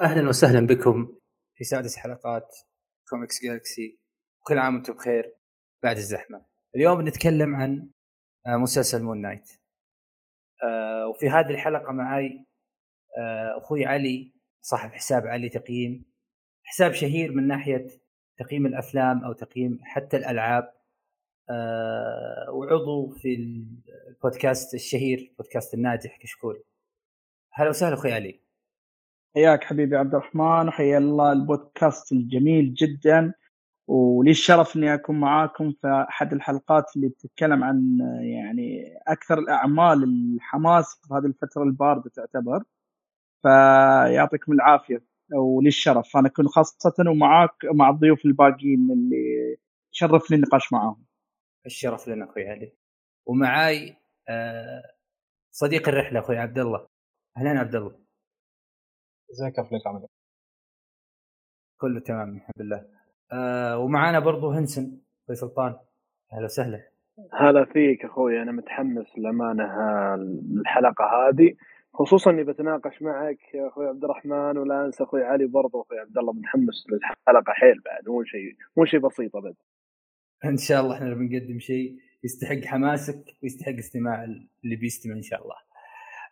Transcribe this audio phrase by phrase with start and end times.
[0.00, 1.18] أهلا وسهلا بكم.
[1.54, 2.56] في سادس حلقات
[3.08, 3.98] Comics Galaxy
[4.42, 5.34] كل عام وأنتم بخير.
[5.82, 6.46] بعد الزحمة.
[6.76, 7.90] اليوم بنتكلم عن
[8.46, 9.50] آه، مسلسل Moon Knight
[10.64, 12.46] آه، وفي هذه الحلقة معي
[13.18, 16.04] آه، أخوي علي صاحب حساب علي تقييم.
[16.64, 17.86] حساب شهير من ناحية
[18.38, 20.74] تقييم الأفلام أو تقييم حتى الألعاب.
[22.52, 26.64] وعضو في البودكاست الشهير بودكاست الناجح كشكول.
[27.52, 28.43] هلا وسهلا أخوي علي.
[29.34, 33.34] حياك حبيبي عبد الرحمن وحيا الله البودكاست الجميل جدا.
[33.88, 41.00] ولي الشرف إني أكون معاكم في أحد الحلقات اللي تتكلم عن يعني أكثر الأعمال الحماس
[41.02, 42.64] في هذه الفترة الباردة تعتبر.
[43.42, 49.56] فيعطيكم العافية ولي الشرف أنا أكون خاصة ومعاك مع الضيوف الباقيين اللي
[49.90, 51.04] شرفني النقاش معاهم.
[51.66, 52.72] الشرف لنا أخوي علي.
[53.26, 53.96] ومعاي
[54.28, 54.82] آه،
[55.52, 56.88] صديق الرحلة أخوي عبد الله.
[57.36, 58.03] أهلا عبد الله.
[59.34, 60.06] ازيك يا فليك عامل
[61.80, 62.86] كله تمام الحمد لله.
[63.32, 65.76] آه ومعانا برضو هنسن في سلطان.
[66.32, 66.88] أهلا وسهلا.
[67.32, 69.64] هلا فيك أخوي أنا متحمس للأمانة
[70.60, 71.54] الحلقة هذه
[71.94, 76.18] خصوصا إني بتناقش معك يا أخوي عبد الرحمن ولا أنسى أخوي علي برضه أخوي عبد
[76.18, 79.54] الله متحمس للحلقة حيل بعد مو شيء مو شيء بسيط أبد.
[80.44, 84.24] إن شاء الله إحنا بنقدم شيء يستحق حماسك ويستحق استماع
[84.64, 85.56] اللي بيستمع إن شاء الله.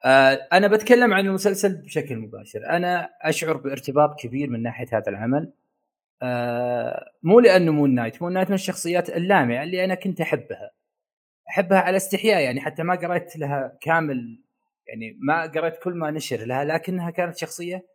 [0.04, 5.52] آه أنا بتكلم عن المسلسل بشكل مباشر، أنا أشعر بارتباط كبير من ناحية هذا العمل.
[6.22, 10.70] آه مو لأنه Moon Knight، Moon Knight من الشخصيات اللامعة اللي أنا كنت أحبها.
[11.50, 14.42] أحبها على استحياء يعني حتى ما قريت لها كامل
[14.88, 17.86] يعني ما قريت كل ما نشر لها لكنها كانت شخصية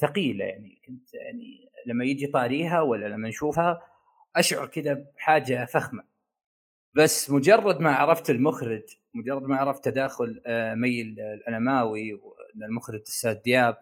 [0.00, 3.82] ثقيلة يعني كنت يعني لما يجي طاريها ولا لما نشوفها
[4.36, 6.04] أشعر كذا بحاجة فخمة
[6.94, 8.82] بس مجرد ما عرفت المخرج
[9.14, 12.20] مجرد ما عرفت تداخل آه، مي الانماوي
[12.56, 13.76] المخرج الأستاذ دياب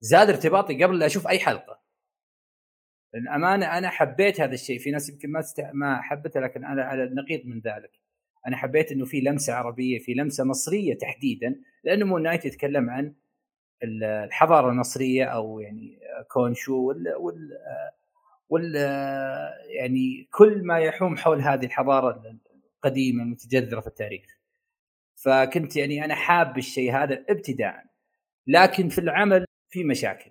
[0.00, 1.80] زاد ارتباطي قبل لا أشوف أي حلقة.
[3.14, 4.78] للأمانة أنا حبيت هذا الشيء.
[4.78, 5.70] في ناس يمكن ما استع...
[5.72, 7.90] ما حبته لكن أنا على النقيض من ذلك.
[8.46, 13.14] أنا حبيت إنه في لمسة عربية في لمسة مصرية تحديدا لأنه Moon Knight يتكلم عن
[13.82, 17.58] الحضارة المصرية أو يعني كونشو وال, وال...
[18.48, 18.74] وال
[19.66, 22.22] يعني كل ما يحوم حول هذه الحضارة
[22.76, 24.26] القديمه المتجذره في التاريخ.
[25.24, 27.84] فكنت يعني أنا حاب الشيء هذا ابتداء
[28.46, 30.30] لكن في العمل في مشاكل.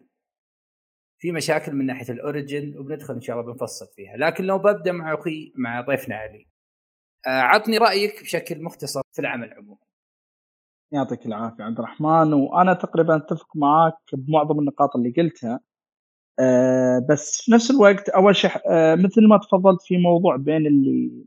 [1.19, 4.17] في مشاكل من ناحية الأوريجن وبندخل إن شاء الله بنفصل فيها.
[4.17, 6.47] لكن لو ببدأ مع أخي مع ضيفنا علي.
[7.27, 9.79] آه، عطني رأيك بشكل مختصر في العمل عموما.
[10.91, 15.59] يعطيك العافية عبد الرحمن وأنا تقريبا أتفق معاك بمعظم النقاط اللي قلتها.
[16.39, 21.25] أه بس في نفس الوقت أول شيء أه مثل ما تفضلت في موضوع بين اللي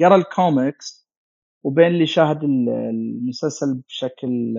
[0.00, 1.10] قرا الكوميكس
[1.64, 4.54] وبين اللي شاهد المسلسل بشكل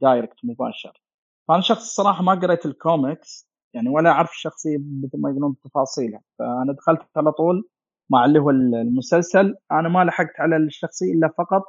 [0.00, 1.02] direct آه، مباشر.
[1.48, 6.20] فأنا شخص الصراحة ما قريت الكوميكس يعني ولا أعرف الشخصيه مثل ما يقولون بتفاصيلها.
[6.38, 7.68] فأنا دخلت على طول
[8.10, 9.56] مع اللي هو المسلسل.
[9.72, 11.62] أنا ما لحقت على الشخصية إلا فقط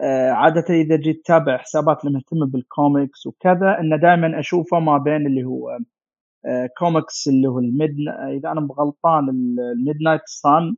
[0.00, 5.26] آه، عادة إذا جيت تتابع حسابات اللي مهتمة بالكوميكس وكذا إنه دائما أشوفه ما بين
[5.26, 5.78] اللي هو
[6.78, 7.96] كوميكس اللي هو ال Mid
[8.38, 10.76] إذا أنا غلطان ال Midnight Sons.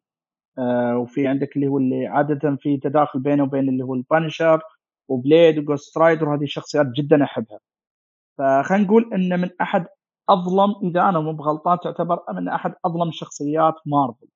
[0.97, 4.61] وفي عندك اللي هو اللي عادة في تداخل بينه وبين اللي هو ال Punisher
[5.09, 7.61] و Blade و Ghost Rider وهذه الشخصيات جدا أحبها.
[8.39, 9.87] فخلينا نقول إن من أحد
[10.29, 14.29] أظلم إذا أنا مو بغلطان تعتبر من أحد أظلم شخصيات مارفل.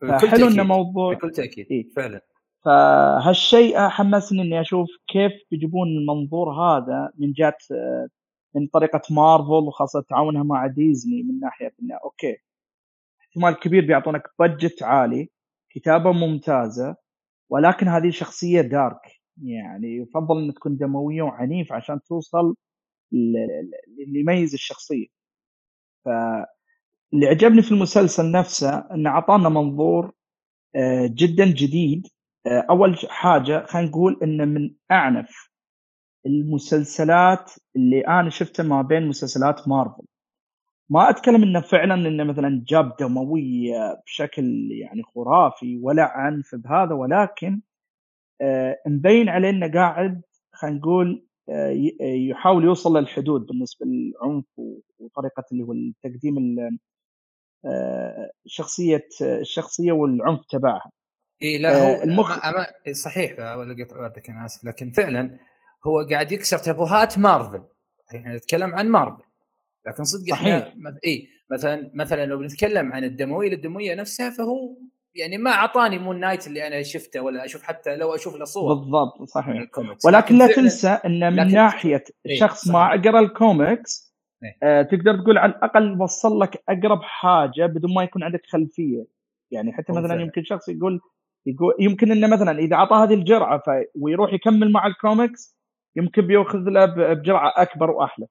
[0.00, 1.66] فحلو إن موضوع بكل تأكيد.
[1.70, 2.20] إيه؟ فعلا.
[2.64, 7.56] فهالشيء حمسني إني أشوف كيف بيجيبون المنظور هذا من جهة
[8.54, 12.36] من طريقة مارفل وخاصة تعاونها مع ديزني من ناحية إنه okay
[13.32, 15.28] احتمال كبير بيعطونك budget عالي
[15.70, 16.96] كتابة ممتازة
[17.50, 19.00] ولكن هذه شخصية dark
[19.42, 22.56] يعني يفضل ان تكون دموية وعنيف عشان توصل
[23.12, 25.06] اللي يميز الشخصية.
[26.04, 30.12] فاللي عجبني في المسلسل نفسه انه أعطانا منظور
[30.76, 32.06] آه، جدا جديد.
[32.46, 35.50] آه، أول حاجة خلينا نقول انه من أعنف
[36.26, 40.04] المسلسلات اللي أنا شفتها ما بين مسلسلات مارفل.
[40.92, 47.60] ما أتكلم إنه فعلا إنه مثلا جاب دمويه بشكل يعني خرافي ولا عنف بهذا ولكن
[48.40, 50.22] آه مبين عليه إنه قاعد
[50.52, 54.44] خلينا نقول آه يحاول يوصل للحدود بالنسبة للعنف
[54.98, 56.58] وطريقة اللي هو التقديم
[57.64, 60.90] آه شخصية الشخصية والعنف تبعها.
[61.42, 62.38] إي لا هو آه المخ...
[63.04, 65.38] صحيح قطع وردك أنا أسف لكن فعلا
[65.86, 67.64] هو قاعد يكسر تابوهات مارفل
[68.14, 69.31] إحنا نتكلم عن مارفل
[69.86, 70.72] لكن صدق إحنا
[71.06, 74.76] اي مثلا مثلا لو بنتكلم عن الدموية للدموية نفسها فهو
[75.14, 78.74] يعني ما أعطاني Moon Knight اللي أنا شفته ولا أشوف حتى لو أشوف له صور
[78.74, 79.66] بالضبط صحيح.
[80.06, 84.12] ولكن لا تنسى إن من ناحية إيه شخص ما قرأ الكوميكس
[84.44, 84.56] إيه.
[84.62, 89.06] آه تقدر تقول على الأقل وصل لك أقرب حاجة بدون ما يكون عندك خلفية.
[89.50, 90.22] يعني حتى مثلا.
[90.22, 91.00] يمكن شخص يقول
[91.46, 93.70] يقول يمكن إنه مثلا إذا أعطاه هذه الجرعة ف...
[94.00, 95.56] ويروح يكمل مع الكوميكس
[95.96, 98.26] يمكن بيأخذ له بجرعة أكبر وأحلى.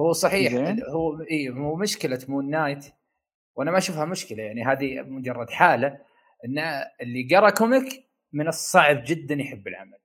[0.00, 0.82] هو صحيح زين.
[0.84, 2.86] هو إي هو مشكلة Moon Knight
[3.56, 5.98] وأنا ما أشوفها مشكلة يعني هذه مجرد حالة
[6.44, 6.58] إن
[7.02, 9.98] اللي قرأ comic من الصعب جدا يحب العمل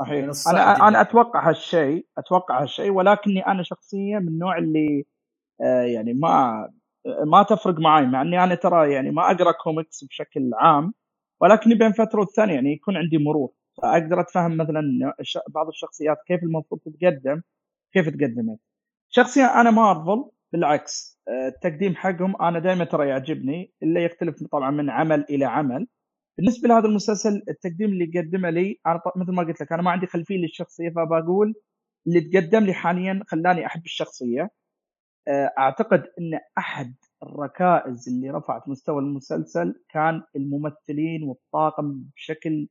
[0.00, 0.88] من صحيح الصعب أنا جداً.
[0.88, 5.04] أنا أتوقع هالشيء أتوقع هالشيء ولكني أنا شخصيا من النوع اللي
[5.60, 6.68] آه يعني ما
[7.26, 10.94] ما تفرق معي مع إني أنا ترى يعني ما أقرأ كوميكس بشكل عام
[11.40, 13.52] ولكني بين فترة والثانيه يعني يكون عندي مرور
[13.82, 14.82] فأقدر أتفهم مثلا
[15.48, 17.42] بعض الشخصيات كيف المفروض تتقدم
[17.92, 18.58] كيف تقدمت؟
[19.08, 24.90] شخصيا أنا مارفل بالعكس آه، التقديم حقهم أنا دائما ترى يعجبني الا يختلف طبعا من
[24.90, 25.86] عمل إلى عمل.
[26.38, 30.06] بالنسبة لهذا المسلسل التقديم اللي قدمه لي أنا مثل ما قلت لك أنا ما عندي
[30.06, 31.54] خلفية للشخصية فبقول
[32.06, 34.50] اللي تقدم لي حاليا خلاني أحب الشخصية.
[35.28, 42.68] آه، أعتقد إن أحد الركائز اللي رفعت مستوى المسلسل كان الممثلين والطاقم بشكل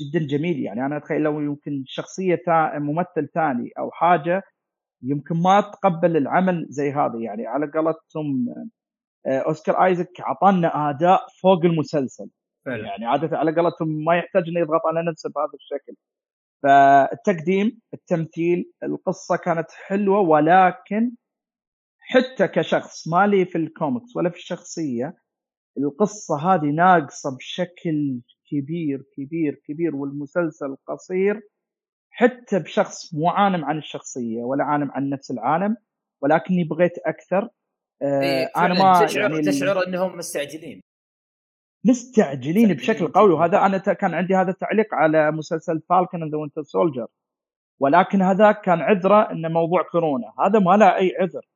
[0.00, 0.60] جدا جميل.
[0.60, 4.42] يعني أنا أتخيل لو يمكن شخصية تا ممثل ثاني أو حاجة
[5.02, 7.18] يمكن ما تقبل العمل زي هذا.
[7.20, 8.54] يعني على قولتهم
[9.26, 12.30] آه، أوسكار ايزك أعطانا أداء فوق المسلسل.
[12.66, 12.86] فعلا.
[12.86, 15.96] يعني عادة على قولتهم ما يحتاج إنه يضغط على نفسه بهذا الشكل.
[16.62, 21.12] فالتقديم التمثيل القصة كانت حلوة ولكن
[22.00, 25.16] حتى كشخص ما لي في الكوميكس ولا في الشخصية
[25.78, 28.20] القصة هذه ناقصة بشكل
[28.60, 31.40] كبير كبير كبير والمسلسل قصير
[32.10, 35.76] حتى بشخص مو عالم عن الشخصية ولا عالم عن نفس العالم
[36.22, 37.48] ولكني بغيت أكثر.
[38.02, 40.80] آه إيه أنا ما تشعر يعني تشعر إنهم مستعجلين.
[41.84, 43.32] مستعجلين بشكل قوي.
[43.32, 47.06] وهذا أنا كان عندي هذا التعليق على مسلسل Falcon and Winter Soldier
[47.80, 50.32] ولكن هذا كان عذره انه موضوع كورونا.
[50.46, 51.46] هذا ما له أي عذر.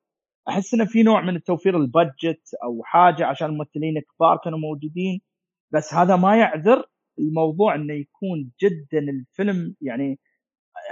[0.48, 5.20] أحس إنه في نوع من التوفير ال budget أو حاجة عشان الممثلين كبار كانوا موجودين.
[5.70, 6.84] بس هذا ما يعذر
[7.18, 10.20] الموضوع إنه يكون جدا الفيلم يعني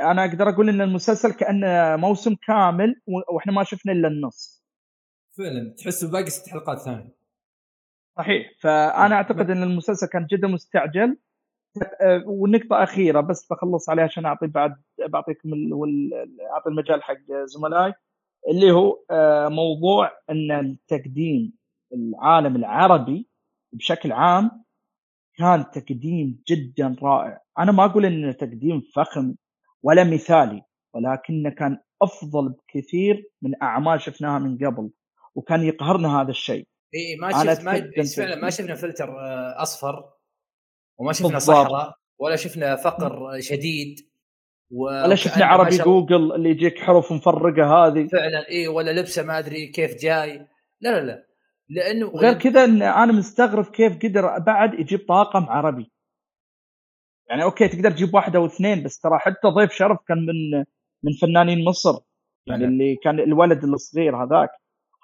[0.01, 4.65] أنا أقدر أقول إن المسلسل كأنه موسم كامل وإحنا ما شفنا إلا النص.
[5.39, 7.17] فعلا تحس باقي ست حلقات ثانية.
[8.17, 8.47] صحيح.
[8.61, 11.19] فأنا أعتقد إن المسلسل كان جدا مستعجل.
[12.01, 15.51] أه، ونقطة أخيرة بس بخلص عليها عشان أعطي بعد بعطيكم
[16.53, 17.95] أعطي المجال حق زملائي
[18.49, 21.53] اللي هو أه، موضوع أن التقديم
[21.93, 23.29] العالم العربي
[23.73, 24.65] بشكل عام
[25.39, 27.41] كان تقديم جدا رائع.
[27.59, 29.35] أنا ما أقول أنه تقديم فخم
[29.83, 30.63] ولا مثالي
[30.95, 34.91] ولكنه كان أفضل بكثير من أعمال شفناها من قبل
[35.35, 36.67] وكان يقهرنا هذا الشيء.
[36.95, 40.05] إي ما شفت ما فعلا ما شفنا فلتر آه، أصفر
[40.99, 41.57] وما شفنا بالضبط.
[41.57, 44.01] صحراء ولا شفنا فقر شديد
[44.71, 44.83] و...
[44.85, 45.85] ولا شفنا عربي الله.
[45.85, 48.07] جوجل اللي يجيك حروف مفرقة هذه.
[48.07, 50.47] فعلا إي ولا لبسة ما أدري كيف جاي.
[50.81, 51.26] لا لا لا.
[51.69, 55.93] لأنه وغير كذا إن أنا مستغرب كيف قدر بعد يجيب طاقم عربي
[57.31, 60.65] يعني okay تقدر تجيب واحد أو اثنين بس ترى حتى ضيف شرف كان من
[61.03, 61.91] من فنانين مصر
[62.47, 62.65] يعني فعلا.
[62.73, 64.51] اللي كان الولد الصغير هذاك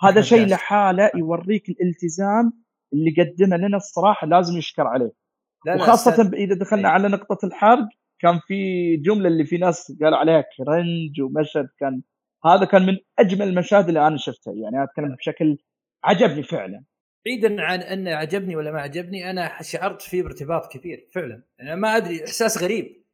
[0.02, 0.46] هذا شيء.
[0.46, 2.52] لحاله يوريك الالتزام
[2.92, 5.12] اللي قدمه لنا الصراحة لازم يشكر عليه
[5.66, 6.94] لا لا وخاصة أستاذ- إذا دخلنا إيه.
[6.94, 7.88] على نقطة الحرق
[8.20, 12.02] كان في جملة اللي في ناس قالوا عليها cringe ومشهد كان
[12.46, 15.58] هذا كان من أجمل المشاهد اللي أنا شفتها يعني أتكلم بشكل
[16.04, 16.84] عجبني فعلا.
[17.26, 21.42] بعيدا عن انه عجبني ولا ما عجبني أنا شعرت فيه بارتباط كبير فعلا.
[21.60, 23.04] أنا ما أدري إحساس غريب.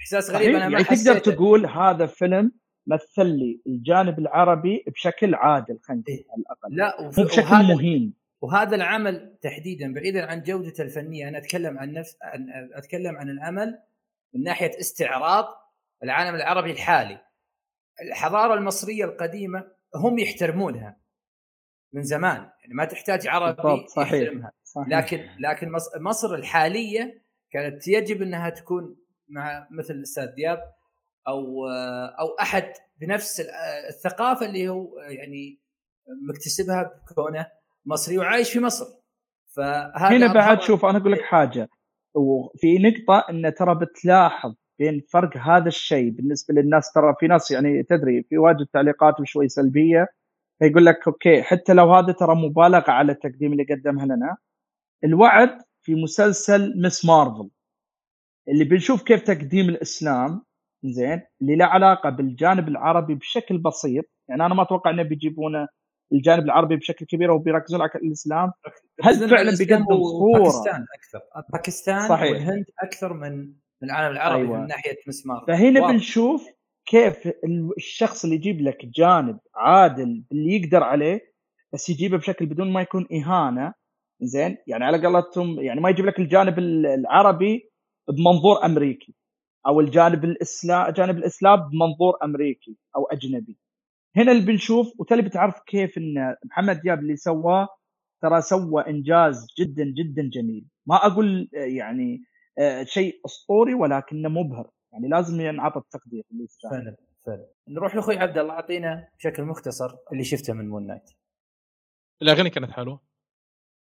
[0.00, 1.18] إحساس غريب صحيح أنا ما يعني تقدر.
[1.18, 2.52] تقول هذا فيلم
[2.86, 6.24] مثل لي الجانب العربي بشكل عادل خلينا إيه.
[6.30, 6.76] على الأقل.
[6.76, 7.20] لا وف...
[7.20, 8.14] بشكل وهذا مهين.
[8.40, 13.78] وهذا العمل تحديدا بعيدا عن جودته الفنية أنا أتكلم عن نفس عن أتكلم عن العمل
[14.34, 15.44] من ناحية استعراض
[16.02, 17.20] العالم العربي الحالي.
[18.02, 21.05] الحضارة المصرية القديمة هم يحترمونها.
[21.92, 24.12] من زمان يعني ما تحتاج عربي صحيح.
[24.12, 24.52] يحترمها.
[24.64, 24.88] صحيح.
[24.88, 28.96] لكن لكن مص- مصر الحالية كانت يجب إنها تكون
[29.28, 30.58] مع مثل الأستاذ دياب
[31.28, 31.68] أو
[32.20, 33.50] أو أحد بنفس ال-
[33.88, 35.60] الثقافة اللي هو يعني
[36.28, 37.46] مكتسبها بكونه
[37.86, 38.86] مصري وعايش في مصر.
[39.56, 41.68] فهذا هنا بعد شوف أنا أقول لك حاجة.
[42.14, 47.82] وفي نقطة إن ترى بتلاحظ بين فرق هذا الشيء بالنسبة للناس ترى في ناس يعني
[47.82, 50.06] تدري في واجد تعليقات وشوي سلبية.
[50.58, 54.36] فيقول لك okay حتى لو هذا ترى مبالغة على التقديم اللي قدمها لنا
[55.04, 57.04] الوعد في مسلسل Ms.
[57.04, 57.50] Marvel
[58.48, 60.42] اللي بنشوف كيف تقديم الإسلام
[60.84, 65.66] زين اللي له علاقة بالجانب العربي بشكل بسيط يعني أنا ما أتوقع إنه بيجيبون
[66.12, 68.52] الجانب العربي بشكل كبير وبيركزون على الإسلام
[69.02, 71.20] هل فعلا الله الإسلام بيقدم صورة؟ باكستان أكثر
[71.52, 72.30] باكستان صحيح.
[72.30, 73.38] والهند أكثر من
[73.82, 74.48] من العالم العربي أيوة.
[74.48, 74.60] أيوة.
[74.60, 75.19] من ناحية Ms.
[75.19, 75.92] Marvel فهنا واضح.
[75.92, 76.48] بنشوف
[76.86, 81.20] كيف ال- الشخص اللي يجيب لك جانب عادل اللي يقدر عليه
[81.72, 83.74] بس يجيبه بشكل بدون ما يكون إهانة
[84.20, 87.70] زين؟ يعني على قولتهم يعني ما يجيب لك الجانب ال- العربي
[88.08, 89.14] بمنظور أمريكي
[89.66, 93.58] أو الجانب الاسلام جانب الإسلام بمنظور أمريكي أو أجنبي.
[94.16, 97.68] هنا اللي بنشوف وتالي بتعرف كيف إن محمد دياب اللي سواه
[98.22, 100.66] ترى سوى إنجاز جدا جدا جميل.
[100.86, 102.22] ما أقول آه، يعني
[102.58, 104.70] آه، شيء أسطوري ولكنه مبهر.
[104.92, 106.72] يعني لازم ينعطى التقدير اللي يستاهل.
[106.72, 107.46] فعلا فعلا.
[107.68, 111.10] نروح لأخوي عبد الله أعطينا بشكل مختصر اللي شفته من Moon Knight
[112.22, 113.00] الأغاني كانت حلوة.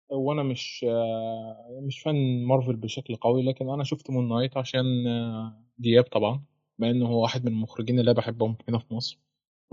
[0.09, 5.63] وأنا مش آه، مش fan Marvel بشكل قوي لكن أنا شفت Moon Knight عشان آه،
[5.77, 6.43] دياب طبعا
[6.79, 9.19] بما إنه هو واحد من المخرجين اللي بحبهم هنا في مصر.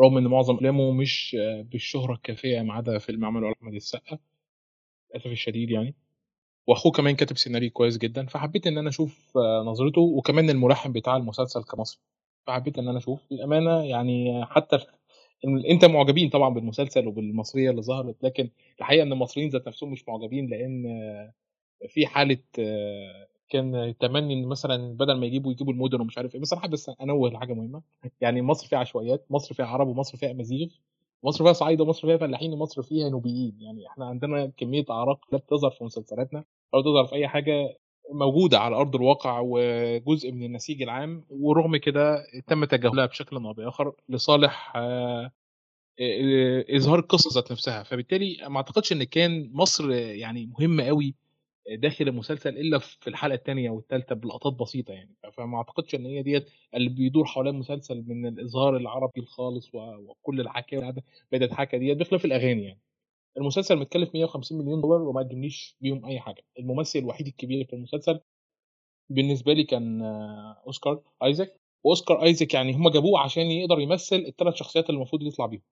[0.00, 4.18] رغم إن معظم أفلامه مش آه، بالشهرة الكافية ما عدا فيلم عمله أحمد السقا
[5.10, 5.94] للأسف الشديد يعني.
[6.68, 11.16] واخوه كمان كاتب سيناريو كويس جدا فحبيت إن أنا أشوف آه، نظرته وكمان الملحن بتاع
[11.16, 12.00] المسلسل كمصري.
[12.46, 13.20] فحبيت إن أنا أشوف.
[13.32, 14.78] الامانه يعني حتى
[15.70, 20.46] أنت معجبين طبعا بالمسلسل وبالمصرية اللي ظهرت لكن الحقيقة إن المصريين ذات نفسهم مش معجبين
[20.46, 21.32] لأن آه،
[21.88, 26.40] في حالة آه، كان تمني إن مثلا بدل ما يجيبوا يجيبوا المدن ومش عارف إيه.
[26.40, 27.82] بس أنا حابب أنوه لحاجة مهمة.
[28.20, 30.68] يعني مصر فيها عشوائيات مصر فيها عرب ومصر فيها امازيغ
[31.22, 33.56] مصر فيها صعايده ومصر فيها فلاحين ومصر فيها نوبيين.
[33.60, 36.44] يعني إحنا عندنا كمية أعراق لا بتظهر في مسلسلاتنا
[36.74, 37.76] أو تظهر في أي حاجة
[38.12, 43.92] موجودة على أرض الواقع وجزء من النسيج العام ورغم كده تم تجاهلها بشكل أو بآخر
[44.08, 45.32] لصالح آه،
[46.00, 47.82] آه، إظهار القصة ذات نفسها.
[47.82, 51.14] فبالتالي ما أعتقدش إن كان مصر يعني مهمة قوي
[51.76, 55.16] داخل المسلسل إلا في الحلقة الثانية والثالثه بلقطات بسيطة يعني.
[55.34, 60.94] فما أعتقدش إن هي ديت اللي بيدور حوالين المسلسل من الإظهار العربي الخالص وكل الحكاية
[61.32, 62.80] بدات حكى ديت بخلاف الأغاني يعني.
[63.38, 66.42] المسلسل متكلف 150 مليون دولار وما قدمليش بيهم أي حاجة.
[66.58, 68.20] الممثل الوحيد الكبير في المسلسل
[69.10, 71.60] بالنسبة لي كان آه، أوسكار آيزاك.
[71.84, 75.62] وأوسكار آيزاك يعني هم جابوه عشان يقدر يمثل الثلاث شخصيات اللي المفروض يطلع بيهم.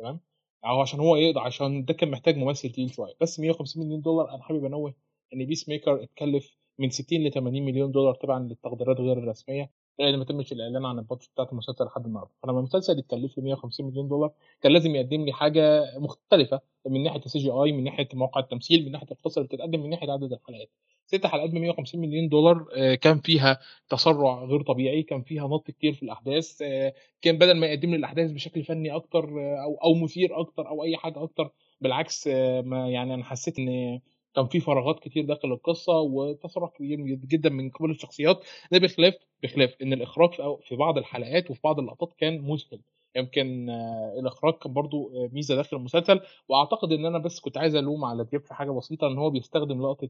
[0.00, 0.20] تمام؟
[0.66, 3.14] أو عشان هو يقدر عشان ده كان محتاج ممثل تقيل شوية.
[3.20, 4.94] بس 150 مليون دولار أنا حابب أنوه
[5.34, 10.24] إن Peacemaker اتكلف من 60 ل 80 مليون دولار طبعا للتقديرات غير الرسمية لأن ما
[10.24, 12.30] تمش الإعلان عن ال budget بتاعت المسلسل لحد النهارده.
[12.42, 17.20] فلما المسلسل يتكلف لي 150 مليون دولار كان لازم يقدم لي حاجة مختلفة من ناحية
[17.26, 20.70] ال CGI من ناحية مواقع التمثيل من ناحية القصة اللي بتتقدم من ناحية عدد الحلقات.
[21.06, 25.70] ست حلقات ب 150 مليون دولار آه، كان فيها تسرع غير طبيعي كان فيها نط
[25.70, 29.74] كتير في الأحداث آه، كان بدل ما يقدم لي الأحداث بشكل فني أكتر آه، أو
[29.84, 32.26] أو مثير أكتر أو أي حاجة أكتر بالعكس
[32.64, 34.00] ما يعني أنا حسيت إن
[34.36, 38.44] كان في فراغات كتير داخل القصة وتسرع كبير جدا من قبل الشخصيات.
[38.72, 40.30] ده بخلاف بخلاف إن الإخراج
[40.62, 42.80] في بعض الحلقات وفي بعض اللقطات كان مذهل.
[43.16, 46.20] يمكن آه، الإخراج كان برضو آه، ميزة داخل المسلسل.
[46.48, 49.82] وأعتقد إن أنا بس كنت عايز ألوم على دياب في حاجة بسيطة إن هو بيستخدم
[49.82, 50.08] لقطة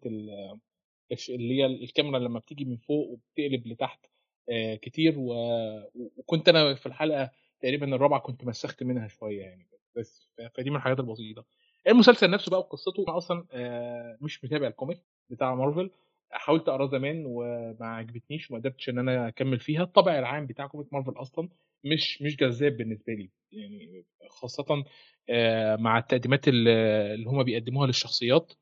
[1.13, 4.07] الش- اللي هي الكاميرا لما بتيجي من فوق وبتقلب لتحت
[4.51, 5.15] آه، كتير.
[5.19, 7.31] و- وكنت أنا في الحلقة
[7.61, 9.67] تقريبا الرابعة كنت مسخت منها شوية يعني
[9.97, 10.29] بس.
[10.55, 11.45] فدي من الحاجات البسيطة.
[11.89, 15.01] المسلسل نفسه بقى وقصته أنا أصلا آه، مش متابع الكوميك
[15.31, 15.91] بتاع مارفل.
[16.31, 19.83] حاولت اقراه زمان وما عجبتنيش وما قدرتش إن أنا أكمل فيها.
[19.83, 21.49] الطبع العام بتاع comic Marvel أصلا
[21.85, 23.31] مش مش جذاب بالنسبة لي.
[23.53, 24.85] يعني خاصة
[25.31, 28.53] آه، مع التقديمات اللي هما بيقدموها للشخصيات.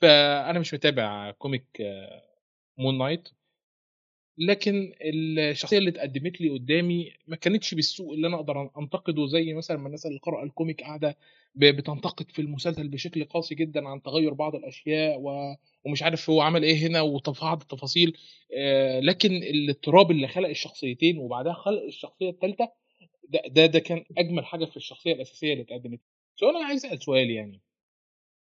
[0.00, 1.66] فأنا مش متابع comic
[2.78, 3.28] Moon Knight.
[4.38, 9.76] لكن الشخصية اللي اتقدمت لي قدامي ما كانتش بالسوء اللي أنا أقدر أنتقده زي مثلا
[9.76, 11.16] ما الناس اللي قرأ ال comic قاعدة
[11.54, 15.54] بتنتقد في المسلسل بشكل قاسي جدا عن تغير بعض الأشياء و...
[15.84, 18.16] ومش عارف هو عمل إيه هنا وبعض التفاصيل.
[18.56, 22.72] آه، لكن الاضطراب اللي خلق الشخصيتين وبعدها خلق الشخصية الثالثه
[23.28, 26.00] ده, ده ده كان أجمل حاجة في الشخصية الأساسية اللي اتقدمت.
[26.36, 27.60] سؤال أنا عايز أسأل سؤال يعني.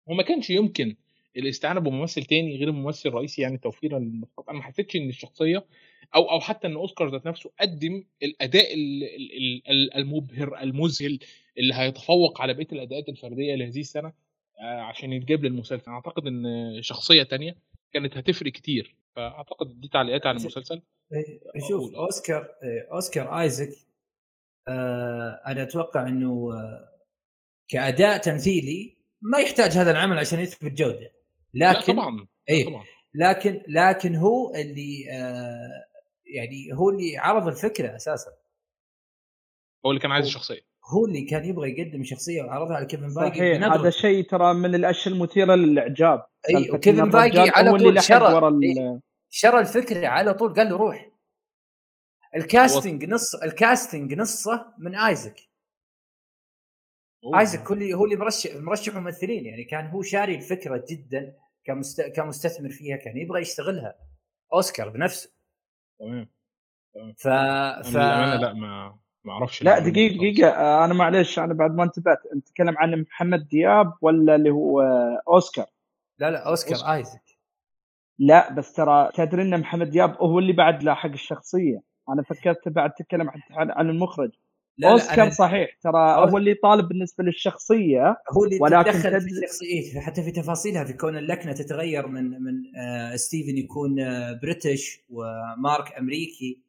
[0.09, 0.97] هو ما كانش يمكن
[1.37, 5.67] الاستعانه بممثل تاني غير الممثل الرئيسي يعني توفيرا للنقاط أنا ما حسيتش إن الشخصية
[6.15, 11.19] أو أو حتى إن أوسكار ذات نفسه قدم الأداء ال- ال- ال- المبهر المذهل
[11.59, 14.13] اللي هيتفوق على بقية الأداءات الفردية لهذه السنة
[14.61, 15.91] آه، عشان يتجاب للمسلسل.
[15.91, 16.43] أعتقد إن
[16.83, 17.57] شخصية تانية
[17.93, 18.97] كانت هتفرق كتير.
[19.17, 20.83] فأعتقد دي تعليقات عن المسلسل.
[21.13, 21.95] إيه، شوف أقول.
[21.95, 23.69] أوسكار إيه، أوسكار ايزك
[24.69, 26.89] آه أنا أتوقع إنه آه
[27.69, 31.13] كأداء تمثيلي ما يحتاج هذا العمل عشان يثبت جودة.
[31.57, 32.65] لا لكن طبعا إيه.
[32.67, 32.85] طبعا
[33.15, 35.87] لكن لكن هو اللي آه
[36.27, 38.31] يعني هو اللي عرض الفكرة أساسا
[39.87, 43.55] هو اللي كان عايز الشخصية هو اللي كان يبغى يقدم شخصية وعرضها على كيفن فايجي.
[43.57, 49.01] هذا شيء ترى من الأشياء المثيرة للإعجاب اي وكيفن فايجي على طول شرى ال- إيه.
[49.31, 51.11] شرى الفكرة على طول قال له روح
[52.37, 55.37] ال casting نص ال casting نصه من آيزك
[57.25, 57.41] أوه.
[57.41, 61.37] آيزك هو اللي هو اللي مرشح مرشح ممثلين يعني كان هو شاري الفكرة جدا
[61.67, 62.03] كمست...
[62.03, 63.95] كمستثمر فيها كان يبغى يشتغلها.
[64.53, 65.33] أوسكار بنفسه.
[65.99, 66.29] تمام.
[67.17, 67.89] ف ف...
[67.89, 69.79] ف للأمانة لا ما ما أعرفش لا.
[69.79, 72.27] دقيقة آه، أنا معلش أنا بعد ما انتبهت.
[72.35, 74.81] أنت تتكلم عن محمد دياب ولا اللي هو
[75.29, 75.67] أوسكار؟
[76.19, 76.95] لا لا أوسكار, أوسكار.
[76.95, 77.23] آيزك.
[78.19, 81.83] لا بس ترى تدري إن محمد دياب هو اللي بعد لاحق الشخصية.
[82.09, 84.31] أنا فكرت بعد تتكلم عن عن- عن المخرج.
[84.79, 85.71] لا اوسكار أنا صحيح.
[85.83, 90.85] ترى هو اللي طالب بالنسبة للشخصية هو اللي ولكن تدخل في الشخصية حتى في تفاصيلها
[90.85, 96.67] في كون اللكنة تتغير من من آه ستيفن يكون آه British ومارك أمريكي.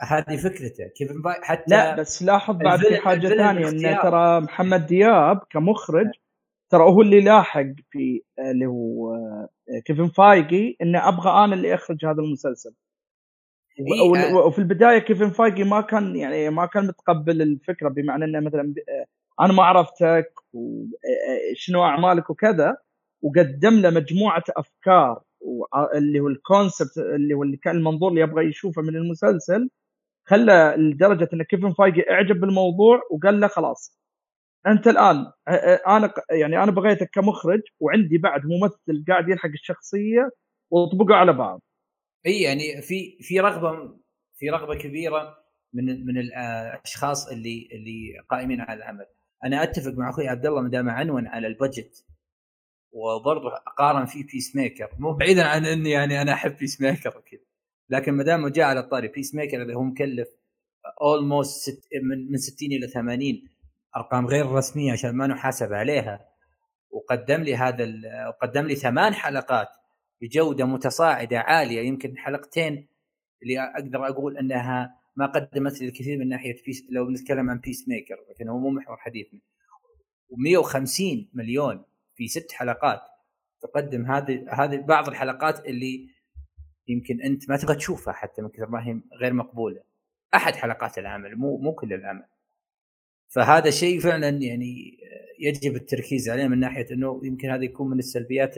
[0.00, 0.84] هذه فكرته.
[0.96, 4.02] كيفن باي حتى لا بس لاحظ بعد في حاجة ثانية إن باختيار.
[4.02, 6.06] ترى محمد دياب كمخرج
[6.70, 9.48] ترى هو اللي لاحق في آه، اللي هو آه،
[9.84, 12.74] كيفن فايجي إنه أبغى أنا اللي اخرج هذا المسلسل.
[13.78, 14.46] إيه، آه.
[14.46, 19.44] وفي البداية كيفن فايجي ما كان يعني ما كان متقبل الفكرة بمعنى إنه مثلا آه،
[19.44, 22.76] أنا ما عرفتك وشنو أعمالك وكذا
[23.22, 25.22] وقدم له مجموعة أفكار
[25.94, 29.70] اللي هو الكونسبت اللي هو اللي كان المنظور اللي يبغى يشوفه من المسلسل
[30.28, 33.98] خلى لدرجة إن كيفن فايجي أعجب بالموضوع وقال له خلاص
[34.66, 35.16] أنت الآن
[35.48, 40.30] آه، آه، أنا يعني أنا بغيتك كمخرج وعندي بعد ممثل قاعد يلحق الشخصية
[40.70, 41.62] وطبقوا على بعض
[42.26, 43.98] إي يعني في في رغبة
[44.34, 45.38] في رغبة كبيرة
[45.72, 49.06] من من الأشخاص اللي اللي قائمين على العمل.
[49.44, 52.04] أنا أتفق مع أخوي عبد الله ما دام عنون على البجت
[52.92, 57.40] وبرضه أقارن فيه Peacemaker مو بعيدا عن إني يعني أنا أحب Peacemaker وكذا
[57.90, 60.28] لكن ما دام جاء على الطاري Peacemaker اللي هو مكلف
[61.00, 63.48] almost من من 60 إلى 80
[63.96, 66.28] أرقام غير رسمية عشان ما نحاسب عليها
[66.90, 67.88] وقدم لي هذا
[68.28, 69.68] وقدم لي ثمان حلقات
[70.22, 72.88] بجودة متصاعدة عالية يمكن حلقتين
[73.42, 78.16] اللي أقدر أقول أنها ما قدمت لي الكثير من ناحية Peace لو بنتكلم عن Peacemaker
[78.30, 79.40] لكن هو مو محور حديثنا
[80.30, 81.02] و150
[81.34, 81.84] مليون
[82.14, 83.00] في ست حلقات
[83.60, 86.08] تقدم هذه هذه بعض الحلقات اللي
[86.88, 89.80] يمكن أنت ما تبغى تشوفها حتى من كثر ما هي غير مقبولة.
[90.34, 92.24] أحد حلقات العمل مو مو كل العمل.
[93.28, 94.98] فهذا شيء فعلا يعني
[95.38, 98.54] يجب التركيز عليه من ناحية إنه يمكن هذا يكون من السلبيات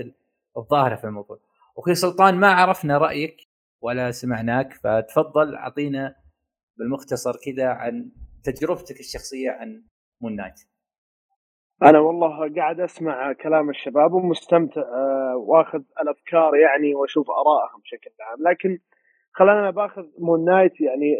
[0.57, 1.39] الظاهرة في الموضوع.
[1.79, 3.37] أخوي سلطان ما عرفنا رأيك
[3.83, 6.15] ولا سمعناك فتفضل أعطينا
[6.79, 8.11] بالمختصر كذا عن
[8.45, 9.83] تجربتك الشخصية عن
[10.23, 10.61] مون نايت.
[11.83, 18.39] أنا والله قاعد أسمع كلام الشباب ومستمتع آه، وأخذ الأفكار يعني وأشوف آرائهم بشكل عام
[18.51, 18.79] لكن
[19.33, 21.17] خلينا أنا باخذ مون نايت يعني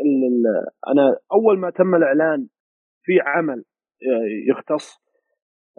[0.89, 2.49] أنا أول ما تم الإعلان
[3.03, 3.65] في عمل
[4.03, 5.01] آه، يختص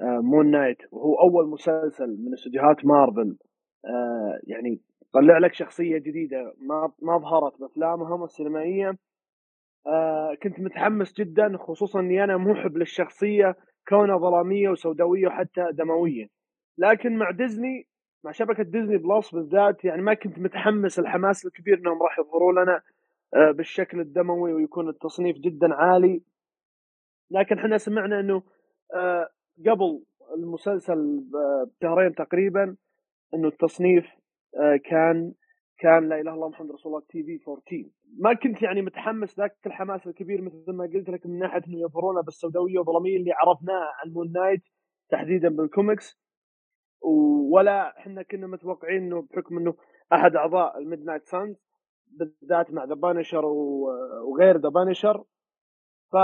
[0.02, 3.38] مون نايت وهو أول مسلسل من استديوهات مارفل
[3.86, 4.80] آه، يعني
[5.14, 8.98] طلع لك شخصية جديدة ما ما ظهرت بأفلامهم السينمائية.
[9.88, 13.56] آه، كنت متحمس جدا خصوصا إني أنا محب للشخصية
[13.88, 16.28] كونها ظلامية وسوداوية وحتى دموية.
[16.78, 17.88] لكن مع ديزني
[18.24, 22.82] مع شبكة ديزني بلس بالذات يعني ما كنت متحمس الحماس الكبير إنهم راح يظهروا لنا
[23.36, 26.22] آه، بالشكل الدموي ويكون التصنيف جدا عالي.
[27.32, 28.44] لكن إحنا سمعنا إنه
[28.94, 29.30] آه،
[29.68, 30.04] قبل
[30.38, 31.24] المسلسل
[31.82, 32.76] بشهرين تقريبا
[33.34, 34.06] إنه التصنيف
[34.56, 35.34] آه، كان
[35.80, 37.90] كان لا إله إلا الله محمد رسول الله TV 14
[38.20, 42.22] ما كنت يعني متحمس ذاك الحماس الكبير مثل ما قلت لك من ناحية إنه يظهرونا
[42.22, 44.62] بالسوداويه والظلاميه اللي عرفناها عن مون نايت
[45.10, 46.22] تحديدا بالكوميكس
[47.52, 49.74] ولا إحنا كنا متوقعين إنه بحكم إنه
[50.14, 51.56] أحد أعضاء ال Midnight Sons
[52.08, 55.24] بالذات مع The Punisher وغير The Punisher
[56.12, 56.18] ف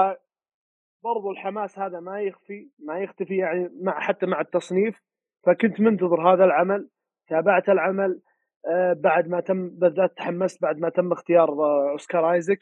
[1.03, 5.01] برضو الحماس هذا ما يخفي ما يختفي يعني مع حتى مع التصنيف.
[5.45, 6.89] فكنت منتظر هذا العمل.
[7.27, 8.21] تابعت العمل
[8.67, 12.59] آه، بعد ما تم بالذات تحمست بعد ما تم اختيار آه، أوسكار آيزك.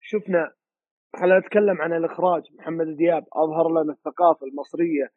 [0.00, 0.52] شفنا
[1.16, 5.10] خلينا نتكلم عن الإخراج محمد دياب أظهر لنا الثقافة المصرية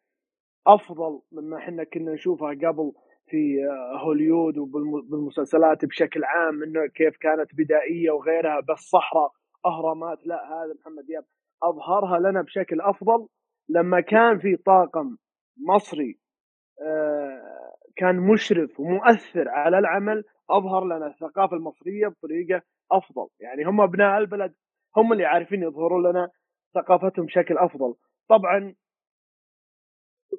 [0.66, 2.92] أفضل مما إحنا كنا نشوفها قبل
[3.26, 9.30] في آه، هوليود وبالمسلسلات بشكل عام إنه كيف كانت بدائية وغيرها بس صحراء
[9.66, 11.24] أهرامات لا هذا محمد دياب
[11.62, 13.28] أظهرها لنا بشكل أفضل.
[13.68, 15.16] لما كان في طاقم
[15.68, 16.18] مصري
[17.96, 23.28] كان مشرف ومؤثر على العمل أظهر لنا الثقافة المصرية بطريقة أفضل.
[23.40, 24.54] يعني هم أبناء البلد
[24.96, 26.28] هم اللي عارفين يظهروا لنا
[26.74, 27.94] ثقافتهم بشكل أفضل.
[28.28, 28.74] طبعا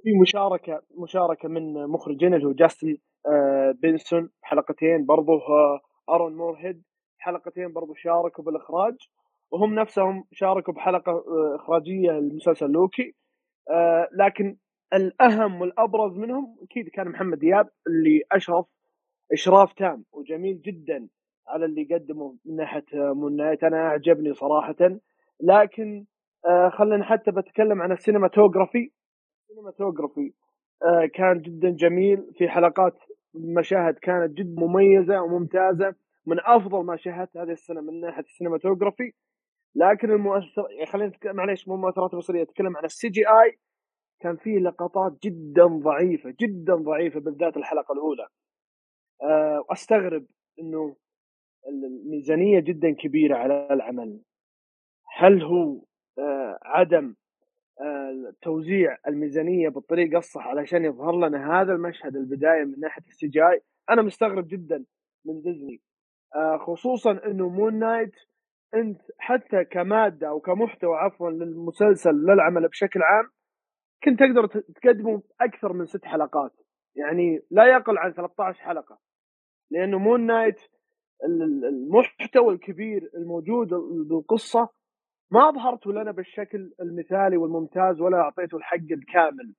[0.03, 5.41] في مشاركة مشاركة من مخرجين اللي هو جاستن آه، بنسون حلقتين برضه
[6.09, 6.83] أرون مورهيد
[7.19, 8.95] حلقتين برضه شاركوا بالإخراج.
[9.51, 13.15] وهم نفسهم شاركوا بحلقة آه، إخراجية لمسلسل لوكي.
[13.71, 14.57] آه، لكن
[14.93, 18.65] الأهم والأبرز منهم أكيد كان محمد دياب اللي أشرف
[19.31, 21.07] إشراف تام وجميل جدا
[21.47, 24.99] على اللي قدمه من ناحية مون نايت أنا أعجبني صراحة.
[25.41, 26.05] لكن
[26.45, 28.91] آه، خلينا حتى بتكلم عن ال cinematography
[29.41, 30.33] ال cinematography
[30.83, 32.33] آه، كان جدا جميل.
[32.37, 32.99] في حلقات
[33.33, 35.95] مشاهد كانت جدا مميزة وممتازة.
[36.25, 39.13] من أفضل ما شاهدت هذه السنة من ناحية ال cinematography
[39.75, 43.59] لكن المؤثر خلينا نتكلم معليش مو المؤثرات البصريه أتكلم عن ال CGI
[44.23, 48.27] كان فيه لقطات جدا ضعيفة جدا ضعيفة بالذات الحلقة الأولى.
[49.21, 50.25] أه وأستغرب
[50.59, 50.95] إنه
[51.67, 54.21] الميزانية جدا كبيرة على العمل.
[55.17, 55.81] هل هو
[56.19, 57.15] أه عدم
[57.81, 63.61] أه توزيع الميزانية بالطريقة الصح علشان يظهر لنا هذا المشهد البداية من ناحية ال CGI؟
[63.89, 64.85] أنا مستغرب جدا
[65.25, 65.81] من ديزني
[66.35, 68.15] آه، خصوصا إنه مون نايت
[68.75, 73.29] أنت حتى كمادة أو كمحتوى عفوا للمسلسل للعمل بشكل عام
[74.03, 76.51] كنت تقدر تقدمه أكثر من ست حلقات.
[76.95, 78.99] يعني لا يقل عن 13 حلقة.
[79.71, 80.61] لأنه مون نايت
[81.65, 83.67] المحتوى الكبير الموجود
[84.09, 84.69] بالقصة
[85.31, 89.53] ما أظهرته لنا بالشكل المثالي والممتاز ولا أعطيته الحق الكامل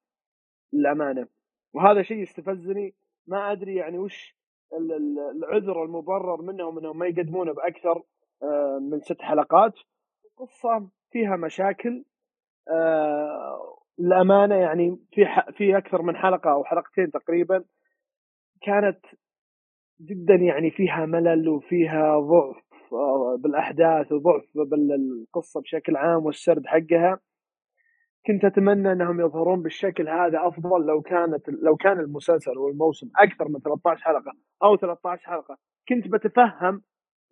[0.73, 1.29] للأمانة.
[1.75, 2.95] وهذا شيء يستفزني.
[3.27, 4.37] ما أدري يعني وش
[5.37, 8.03] العذر المبرر منهم إنهم ما يقدمونه بأكثر
[8.43, 9.75] آه، من ست حلقات.
[10.25, 12.05] القصة فيها مشاكل
[13.99, 15.27] للأمانة يعني في
[15.57, 17.65] في أكثر من حلقة أو حلقتين تقريبا
[18.63, 18.99] كانت
[20.01, 27.19] جدا يعني فيها ملل وفيها ضعف آه، بالأحداث وضعف بالقصة بشكل عام والسرد حقها.
[28.27, 33.61] كنت أتمنى أنهم يظهرون بالشكل هذا أفضل لو كانت لو كان المسلسل والموسم أكثر من
[33.61, 35.59] 13 حلقة أو 13 حلقة.
[35.89, 36.83] كنت بتفهم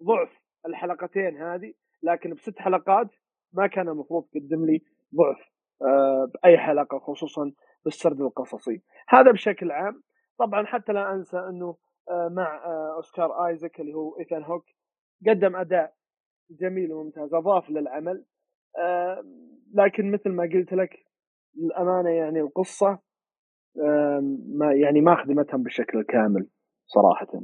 [0.02, 0.30] ضعف
[0.66, 1.72] الحلقتين هذه
[2.02, 3.08] لكن بست حلقات
[3.52, 4.80] ما كان المفروض تقدم لي
[5.14, 5.51] ضعف.
[6.34, 7.52] بأي حلقة خصوصا
[7.84, 8.82] بالسرد القصصي.
[9.08, 10.02] هذا بشكل عام.
[10.38, 11.76] طبعا حتى لا أنسى أنه
[12.10, 14.64] آه، مع آه، أوسكار ايزك اللي هو ايثان هوك
[15.28, 15.94] قدم أداء
[16.50, 18.24] جميل وممتاز أضاف للعمل.
[19.74, 21.06] لكن مثل ما قلت لك
[21.56, 22.98] للأمانة يعني القصة
[24.56, 26.48] ما يعني ما خدمتهم بالشكل الكامل
[26.86, 27.42] صراحة.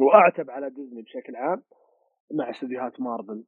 [0.00, 1.62] وأعتب على ديزني بشكل عام
[2.32, 3.44] مع استديوهات مارفل.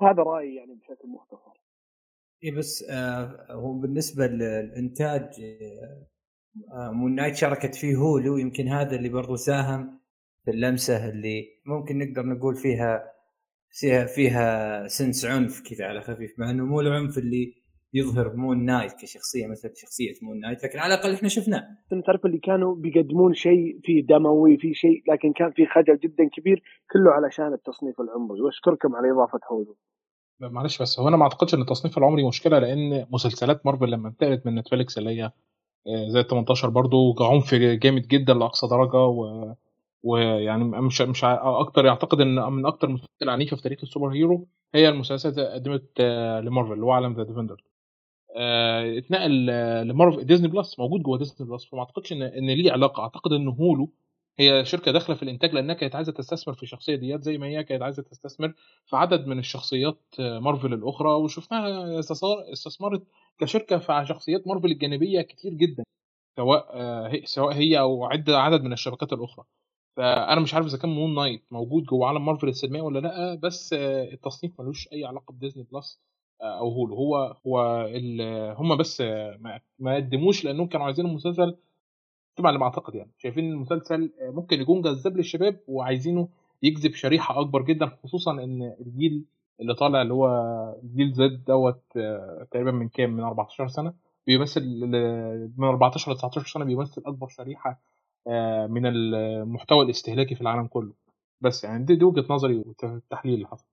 [0.00, 1.67] وهذا رأيي يعني بشكل مختصر.
[2.44, 5.22] اي بس آه هو بالنسبة للإنتاج
[6.72, 10.00] آه مون نايت شاركت فيه هولو يمكن هذا اللي برضو ساهم
[10.44, 13.12] في اللمسة اللي ممكن نقدر نقول فيها
[13.70, 17.54] فيها فيها sense عنف كذا على خفيف مع إنه مو العنف اللي
[17.94, 21.62] يظهر مون نايت كشخصية مثل شخصية مون نايت لكن على الأقل إحنا شفناه.
[22.06, 26.62] تعرف اللي كانوا بيقدمون شيء فيه دموي في شيء لكن كان في خجل جدا كبير
[26.92, 28.40] كله علشان التصنيف العمري.
[28.40, 29.74] وأشكركم على إضافة هولو
[30.40, 34.46] معلش بس هو أنا ما أعتقدش إن التصنيف العمري مشكلة لأن مسلسلات مارفل لما انتقلت
[34.46, 35.24] من نتفليكس اللي هي
[35.86, 39.54] آه، زي 18 برضه عنف جامد جدا لأقصى درجة و
[40.02, 44.88] ويعني مش مش أكتر يعتقد إن من أكتر المسلسلات العنيفة في تاريخ ال superhero هي
[44.88, 47.64] المسلسلات اللي قدمت آه، لمارفل اللي هو عالم The Defenders.
[48.36, 49.46] آه، اتنقل
[49.88, 53.02] لمارفل ديزني بلس موجود جوه ديزني بلس فما أعتقدش إن إن ليه علاقة.
[53.02, 53.90] أعتقد إن هولو
[54.40, 57.64] هي شركة داخلة في الإنتاج لأنها كانت عايزة تستثمر في الشخصيه ديت زي ما هي
[57.64, 58.54] كانت عايزة تستثمر
[58.86, 62.00] في عدد من الشخصيات مارفل الأخرى وشفناها
[62.52, 63.02] استثمرت
[63.38, 65.84] كشركة في شخصيات مارفل الجانبية كتير جدا
[66.36, 69.44] سواء سواء هي أو عده عدد من الشبكات الأخرى.
[69.96, 73.72] فأنا مش عارف إذا كان مون نايت موجود جوه عالم مارفل السينمائي ولا لأ بس
[74.12, 76.00] التصنيف ملوش أي علاقة بديزني بلس
[76.42, 76.94] أو هولو.
[76.96, 77.86] هو هو
[78.58, 79.00] هم بس
[79.78, 81.56] ما قدموش لأنهم كانوا عايزين المسلسل
[82.38, 83.10] طبعا اللي ما اعتقد يعني.
[83.18, 86.28] شايفين المسلسل ممكن يكون جذاب للشباب وعايزينه
[86.62, 89.24] يجذب شريحة أكبر جدا خصوصا إن الجيل
[89.60, 90.28] اللي طالع اللي هو
[90.94, 91.82] جيل زد دوت
[92.50, 93.94] تقريبا من كام؟ من 14 سنة.
[94.26, 94.62] بيمثل
[95.58, 97.80] من 14 ل 19 سنة بيمثل أكبر شريحة
[98.28, 100.92] آه، من المحتوى الاستهلاكي في العالم كله.
[101.40, 103.66] بس يعني دي, دي وجهة نظري والتحليل اللي حصل.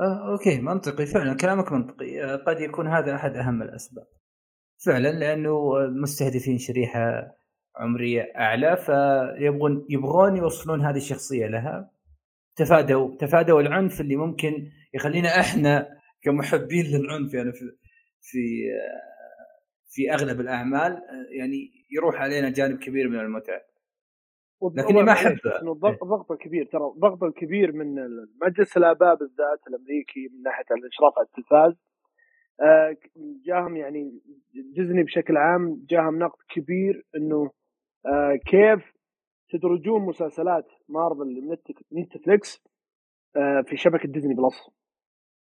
[0.00, 1.06] آه، okay منطقي.
[1.06, 2.24] فعلا كلامك منطقي.
[2.24, 4.06] آه، قد يكون هذا أحد أهم الأسباب.
[4.86, 7.32] فعلا لأنه مستهدفين شريحة
[7.78, 11.90] عمرية أعلى فيبغون يبغون يوصلون هذه الشخصية لها.
[12.56, 15.88] تفادوا تفادوا العنف اللي ممكن يخلينا إحنا
[16.22, 17.64] كمحبين للعنف يعني في
[18.20, 18.38] في
[19.88, 23.60] في أغلب الأعمال يعني يروح علينا جانب كبير من المتعة.
[24.74, 25.38] لكني ما احب
[26.02, 27.94] الضغط الكبير ترى الضغط الكبير من
[28.42, 31.72] مجلس الاباء بالذات الأمريكي من ناحية الاشراف على التلفاز
[32.60, 32.96] آه،
[33.46, 34.20] جاهم يعني
[34.74, 37.50] ديزني بشكل عام جاهم نقد كبير إنه
[38.06, 38.92] آه، كيف
[39.50, 41.58] تدرجون مسلسلات مارفل
[41.92, 42.62] نتفليكس
[43.36, 44.70] آه، في شبكة ديزني بلس؟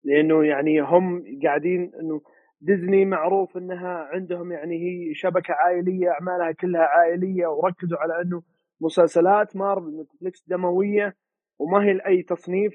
[0.04, 2.20] لأنه يعني هم قاعدين إنه
[2.60, 8.42] ديزني معروف إنها عندهم يعني هي شبكة عائلية أعمالها كلها عائلية وركزوا على إنه
[8.80, 11.16] مسلسلات مارفل نتفلكس دموية
[11.58, 12.74] وما هي لأي تصنيف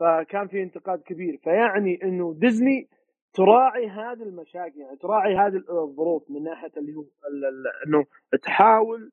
[0.00, 1.40] فكان في انتقاد كبير.
[1.42, 2.88] فيعني إنه ديزني
[3.34, 7.04] تراعي هذه المشاكل يعني تراعي هذه الظروف من ناحية اللي هو
[7.86, 8.04] إنه
[8.42, 9.10] تحاول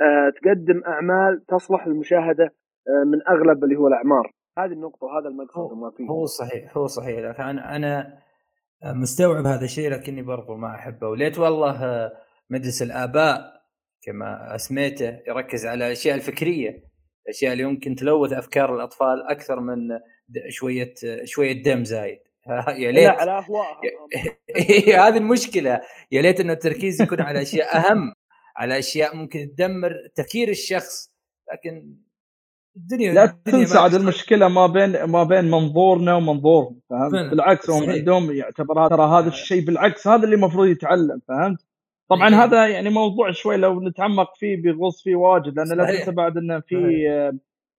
[0.00, 4.32] آه، تقدم أعمال تصلح للمشاهده آه، من أغلب اللي هو الأعمار.
[4.58, 6.08] هذه النقطة وهذا المقصد وما فيه.
[6.08, 7.18] هو صحيح هو صحيح.
[7.18, 8.22] لكن أنا أنا
[8.84, 11.08] مستوعب هذا الشيء لكني برضو ما أحبه.
[11.08, 12.10] وليت والله
[12.50, 13.56] مجلس الآباء
[14.02, 16.84] كما أسميته يركز على الأشياء الفكرية
[17.24, 19.76] الأشياء اللي ممكن تلوث أفكار الأطفال أكثر من
[20.48, 22.18] شوية شوية دم زايد.
[22.82, 23.04] يا ليت.
[23.04, 23.80] لا على اهواء
[25.08, 25.80] هذه المشكلة.
[26.12, 28.12] يا ليت انه التركيز يكون على أشياء أهم
[28.56, 31.12] على أشياء ممكن تدمر تفكير الشخص.
[31.52, 31.96] لكن
[32.76, 38.32] الدنيا لا تنسى عاد المشكلة ما بين ما بين منظورنا ومنظورهم فهمت؟ بالعكس هم عندهم
[38.32, 41.66] يعتبر ترى هذا الشيء بالعكس هذا اللي المفروض يتعلم فهمت؟
[42.08, 42.44] طبعا إيه.
[42.44, 46.60] هذا يعني موضوع شوي لو نتعمق فيه بيغوص فيه واجد لأن لا تنسى بعد انه
[46.60, 46.78] في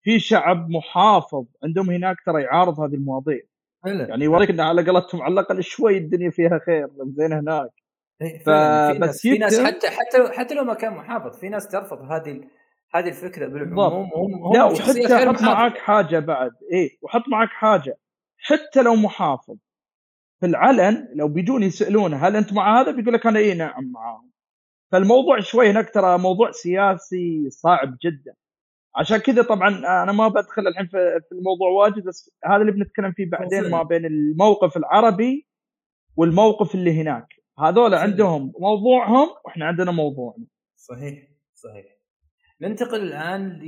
[0.01, 3.41] في شعب محافظ عندهم هناك ترى يعارض هذه المواضيع.
[3.85, 7.69] يعني يوريك إنه على قولتهم على الأقل شوي الدنيا فيها خير زين هناك.
[8.21, 12.41] إيه، فبس في ناس حتى حتى حتى لو ما كان محافظ في ناس ترفض هذه
[12.95, 14.09] هذه الفكرة بالعموم.
[14.15, 16.51] هم هم لا وحتى حط معك حاجة بعد.
[16.71, 17.97] إيه وحط معك حاجة.
[18.37, 19.57] حتى لو محافظ
[20.39, 24.31] في العلن لو بيجون يسالونه هل انت مع هذا؟ بيقول لك أنا اي نعم معاهم.
[24.91, 28.33] فالموضوع شوي هناك ترى موضوع سياسي صعب جدا.
[28.97, 29.69] عشان كذا طبعا
[30.03, 34.05] أنا ما بدخل الحين في الموضوع واجد بس هذا اللي بنتكلم فيه بعدين ما بين
[34.05, 35.47] الموقف العربي
[36.15, 37.27] والموقف اللي هناك.
[37.59, 40.45] هذول عندهم موضوعهم وإحنا عندنا موضوعنا.
[40.75, 41.85] صحيح صحيح.
[42.61, 43.61] ننتقل الآن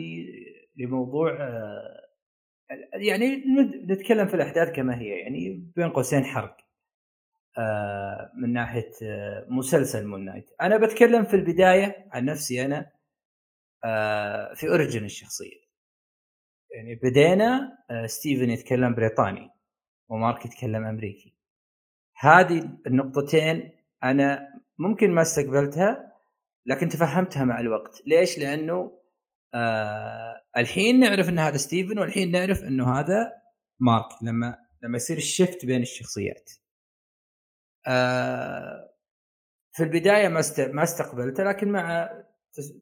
[0.78, 2.10] لموضوع آه،
[2.94, 3.44] يعني
[3.90, 6.58] نتكلم في الأحداث كما هي يعني بين قوسين حرق
[7.58, 10.50] آه، من ناحية آه، مسلسل مون نايت.
[10.62, 12.92] أنا بتكلم في البداية عن نفسي أنا
[14.56, 15.70] في origin الشخصية.
[16.76, 19.50] يعني بدينا ستيفن يتكلم بريطاني
[20.10, 21.36] ومارك يتكلم أمريكي.
[22.18, 23.72] هذه النقطتين
[24.04, 24.48] أنا
[24.80, 26.14] ممكن ما استقبلتها
[26.66, 28.02] لكن تفهمتها مع الوقت.
[28.08, 29.00] ليش؟ لأنه
[29.54, 33.32] آه الحين نعرف إن هذا ستيفن والحين نعرف إنه هذا
[33.80, 36.52] مارك لما لما يصير ال shift بين الشخصيات.
[37.88, 38.90] آه
[39.72, 42.10] في البداية ما ما استقبلته لكن مع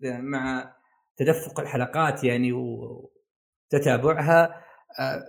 [0.04, 0.77] مع
[1.18, 2.52] تدفق الحلقات يعني
[3.72, 4.66] وتتابعها
[5.00, 5.24] آه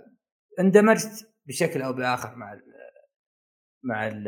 [0.59, 2.61] اندمجت بشكل أو بآخر مع ال
[3.83, 4.27] مع ال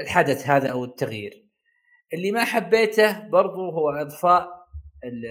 [0.00, 1.44] الحدث هذا أو التغيير.
[2.14, 4.48] اللي ما حبيته برضو هو إضفاء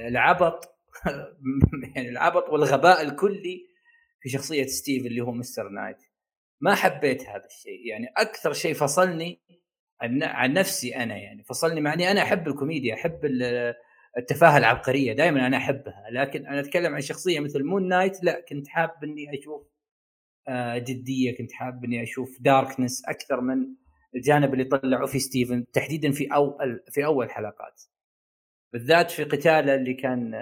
[0.08, 0.80] العبط
[1.96, 3.66] يعني العبط والغباء الكلي
[4.22, 5.98] في شخصية ستيف اللي هو مستر نايت.
[6.62, 9.42] ما حبيت هذا الشيء يعني أكثر شيء فصلني
[10.22, 13.26] عن نفسي أنا يعني فصلني مع إني أنا أحب الكوميديا أحب
[14.18, 18.68] التفاهة العبقرية دائما أنا أحبها لكن أنا أتكلم عن شخصية مثل مون نايت لا كنت
[18.68, 19.68] حاب إني أشوف
[20.48, 23.76] آه، جدية كنت حاب إني أشوف darkness أكثر من
[24.16, 27.82] الجانب اللي طلعوا في ستيفن تحديدا في اول في أول حلقات.
[28.74, 30.34] بالذات في قتاله اللي كان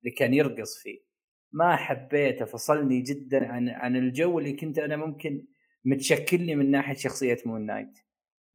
[0.00, 1.06] اللي كان يرقص فيه.
[1.52, 5.46] ما حبيته فصلني جدا عن عن الجو اللي كنت أنا ممكن
[5.84, 7.98] متشكل لي من ناحية شخصية مون نايت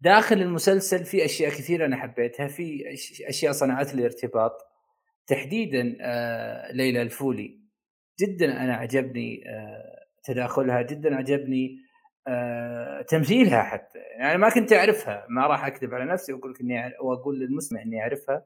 [0.02, 2.84] داخل المسلسل في أشياء كثيرة أنا حبيتها في
[3.28, 4.68] أشياء صنعت لي ارتباط
[5.28, 7.62] تحديدا آه ليلى الفولي.
[8.22, 11.78] جدا أنا عجبني آه تداخلها جدا عجبني
[12.28, 14.00] آه تمثيلها حتى.
[14.00, 18.02] يعني ما كنت أعرفها ما راح أكذب على نفسي واقول لك اني وأقول للمستمع إني
[18.02, 18.46] أعرفها.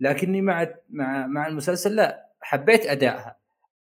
[0.00, 3.36] لكني مع مع مع المسلسل لا حبيت أدائها.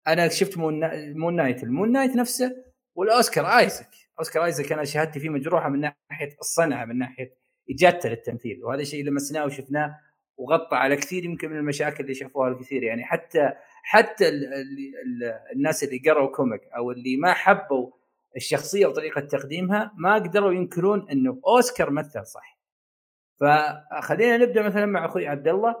[0.08, 1.64] أنا شفت مون نايت.
[1.64, 2.64] المون نايت نفسه
[2.94, 7.34] والأوسكار ايزك أوسكار ايزك أنا شهادتي فيه مجروحة من ناحية الصنعة من ناحية
[7.70, 9.98] اجادته للتمثيل وهذا الشيء لمسناه وشفناه
[10.36, 13.50] وغطى على كثير يمكن من المشاكل اللي شافوها الكثير يعني حتى
[13.82, 17.90] حتى ال ال الناس اللي قروا comic أو اللي ما حبوا
[18.36, 22.60] الشخصية وطريقة تقديمها ما قدروا ينكرون إنه أوسكار مثل صح
[23.40, 25.74] فخلينا نبدأ مثلا مع أخوي عبد الله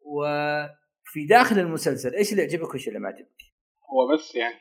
[0.00, 3.53] وفي داخل المسلسل إيش اللي عجبك وإيش اللي ما عجبك؟
[3.94, 4.54] هو بس يعني.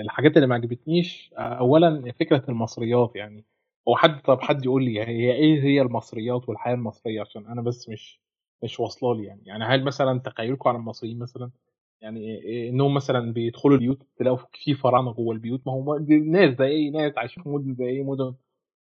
[0.00, 3.44] الحاجات اللي ما عجبتنيش اولا فكرة المصريات يعني.
[3.88, 7.88] هو حد طب حد يقول لي هي إيه هي المصريات والحياة المصرية؟ عشان أنا بس
[7.88, 8.20] مش
[8.62, 9.42] مش واصلة لي يعني.
[9.46, 11.50] يعني هل مثلا تخيلكم عن المصريين مثلا؟
[12.00, 15.66] يعني إنهم مثلا بيدخلوا البيوت تلاقوا في فراعنه جوه البيوت.
[15.66, 18.34] ما هو ناس زي اي ناس عايشين في مدن زي اي مدن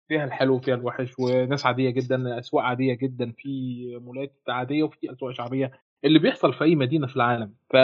[0.08, 3.50] فيها الحلو وفيها الوحش وناس عادية جدا أسواق عادية جدا في
[4.02, 5.70] مولات عادية وفي أسواق شعبية.
[6.04, 7.54] اللي بيحصل في أي مدينة في العالم.
[7.70, 7.76] ف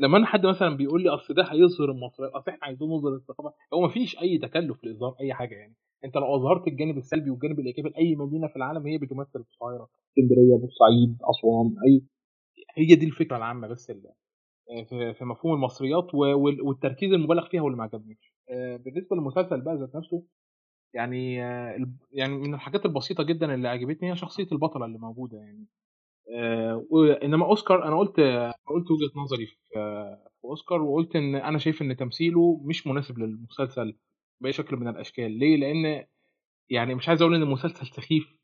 [0.00, 3.52] لما أنا حد مثلا بيقول لي أصل ده هيظهر المصريات أصل إحنا عايزين نظهر الثقافة
[3.74, 5.74] هو ما فيش أي تكلف لإظهار أي حاجة يعني.
[6.04, 10.56] أنت لو أظهرت الجانب السلبي والجانب الإيجابي لأي مدينة في العالم هي بتمثل القاهره اسكندرية
[10.60, 12.02] بورسعيد أسوان أي
[12.76, 14.12] هي دي الفكرة العامة بس اللي
[15.14, 16.14] في مفهوم المصريات
[16.64, 18.34] والتركيز المبالغ فيها واللي ما عجبنيش.
[18.50, 20.24] آه، بالنسبة للمسلسل بقى ذات نفسه
[20.94, 21.34] يعني
[22.12, 25.66] يعني من الحاجات البسيطة جدا اللي عجبتني هي شخصية البطلة اللي موجودة يعني.
[25.66, 25.87] آه
[27.22, 28.20] إنما أوسكار أنا قلت
[28.66, 29.56] قلت وجهة نظري في
[30.44, 33.96] أوسكار وقلت إن أنا شايف إن تمثيله مش مناسب للمسلسل
[34.40, 35.38] باي شكل من الأشكال.
[35.38, 36.04] ليه؟ لأن
[36.70, 38.36] يعني مش عايز أقول إن المسلسل سخيف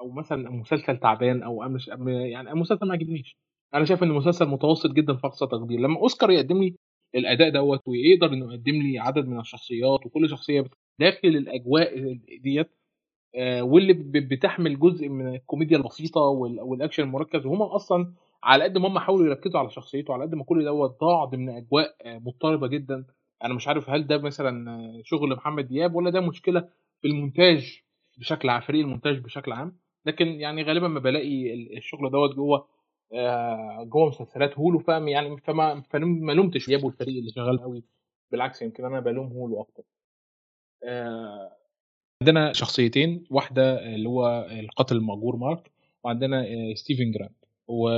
[0.00, 3.38] أو مثلا مسلسل تعبان أو مش يعني المسلسل ما عجبنيش.
[3.74, 5.80] أنا شايف إن المسلسل متوسط جدا في أقصى تقدير.
[5.80, 6.76] لما أوسكار يقدم لي
[7.14, 10.64] الأداء دوت ويقدر إنه يقدم لي عدد من الشخصيات وكل شخصية
[11.00, 12.81] داخل الأجواء ديت آه،
[13.62, 19.26] واللي بتحمل جزء من الكوميديا البسيطة والأكشن المركز وهم أصلا على قد ما هم حاولوا
[19.26, 23.04] يركزوا على شخصيته على قد ما كل دوت ضاع ضمن أجواء آه، مضطربة جدا.
[23.44, 26.60] أنا مش عارف هل ده مثلا آه، شغل محمد دياب ولا ده مشكلة
[27.00, 27.82] في المونتاج
[28.18, 29.78] بشكل عام فريق المونتاج بشكل عام.
[30.06, 32.68] لكن يعني غالبا ما بلاقي الشغل دوت جوه
[33.84, 37.84] جوه مسلسلات هولو فاهم؟ يعني فما فما لومتش دياب والفريق اللي شغال قوي.
[38.32, 39.82] بالعكس يمكن أنا بلوم هولو أكتر.
[42.22, 45.70] عندنا شخصيتين واحدة اللي هو القاتل المأجور مارك
[46.04, 47.34] وعندنا آه، ستيفن جرانت
[47.68, 47.88] و...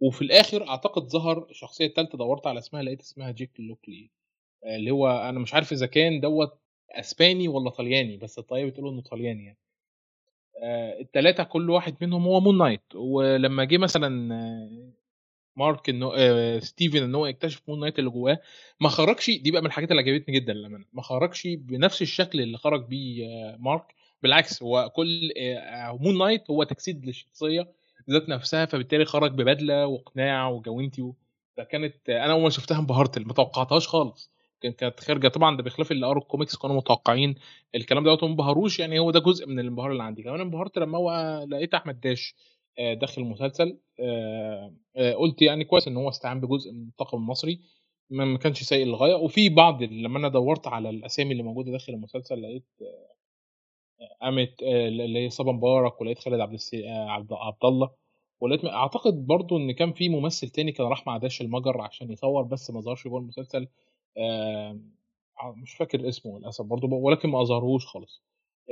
[0.00, 4.10] وفي الآخر أعتقد ظهر الشخصيه الثالثه دورت على اسمها لقيت اسمها جيك لوكلي.
[4.64, 6.58] آه، اللي هو أنا مش عارف إذا كان دوت
[6.90, 9.58] أسباني ولا طلياني بس الطيب بتقول إنه طلياني يعني.
[10.62, 12.94] آه، الثلاثه كل واحد منهم هو مون نايت.
[12.94, 14.08] ولما جه مثلا
[15.58, 18.40] مارك إنه آه ستيفن إن هو يكتشف مون نايت اللي جواه.
[18.80, 20.84] ما خرجش دي بقى من الحاجات اللي عجبتني جدا للأمانة.
[20.92, 23.94] ما خرجش بنفس الشكل اللي خرج بيه آه مارك.
[24.22, 27.68] بالعكس هو كل آه مون نايت هو تجسيد للشخصية
[28.10, 31.12] ذات نفسها فبالتالي خرج ببدلة وقناع وجوانتي
[31.56, 34.30] فكانت أنا أول ما شفتها انبهرت ما توقعتهاش خالص.
[34.60, 37.34] كانت خارجة طبعا ده بخلاف اللي قروا الكوميكس كانوا متوقعين
[37.74, 40.22] الكلام دوت ما انبهروش يعني هو ده جزء من الانبهار اللي عندي.
[40.22, 42.34] كمان انبهرت لما هو لقيت أحمد داش.
[42.34, 43.78] آه، داخل المسلسل.
[44.00, 47.60] آه، آه، قلت يعني كويس إن هو استعان بجزء من الطاقم المصري
[48.10, 52.42] ما كانش سيء للغايه وفي بعض لما أنا دورت على الأسامي اللي موجودة داخل المسلسل
[52.42, 52.66] لقيت
[54.22, 57.90] قامت اللي هي صبا مبارك ولقيت خالد عبد عبد, عبد الله.
[58.40, 62.42] ولقيت أعتقد برضو إن كان في ممثل تاني كان راح مع داش المجر عشان يصور
[62.42, 63.68] بس ما ظهرش جوه المسلسل.
[65.44, 68.22] مش فاكر اسمه للأسف برضو ولكن ما اظهرهوش خالص.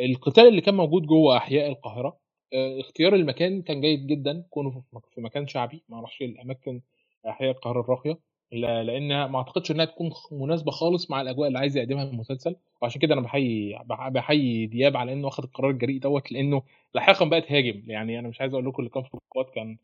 [0.00, 4.44] القتال اللي كان موجود جوه أحياء القاهرة آه، اختيار المكان كان جيد جدا.
[4.50, 4.70] كونه
[5.14, 6.80] في مكان شعبي ما أعرفش الأماكن
[7.28, 8.18] احياء القاهره الراقية.
[8.52, 12.56] لأن ما أعتقدش إنها تكون مناسبة خالص مع الأجواء اللي عايز يقدمها المسلسل.
[12.82, 13.78] وعشان كده أنا بحيي
[14.10, 16.62] بحيي دياب على إنه اخذ القرار الجريء دوت لأنه
[16.94, 19.78] لاحقا بقى تهاجم يعني أنا مش عايز أقول لكم اللي كان في القوات كان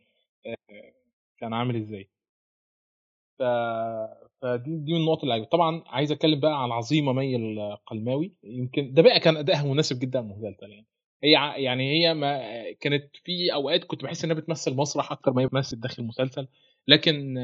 [0.47, 0.57] آه،
[1.39, 2.09] كان عامل إزاي.
[3.39, 3.43] ف...
[4.43, 8.33] فدي دي من النقط اللي طبعا عايز أتكلم بقى على عظيمة مي القلماوي.
[8.45, 10.87] يمكن ده بقى كان ادائها مناسب جدا المسلسل يعني.
[11.25, 12.41] هي يعني هي ما
[12.81, 16.49] كانت في أوقات كنت بحس إنها بتمثل مسرح أكتر ما هي بتمثل داخل المسلسل
[16.89, 17.35] لكن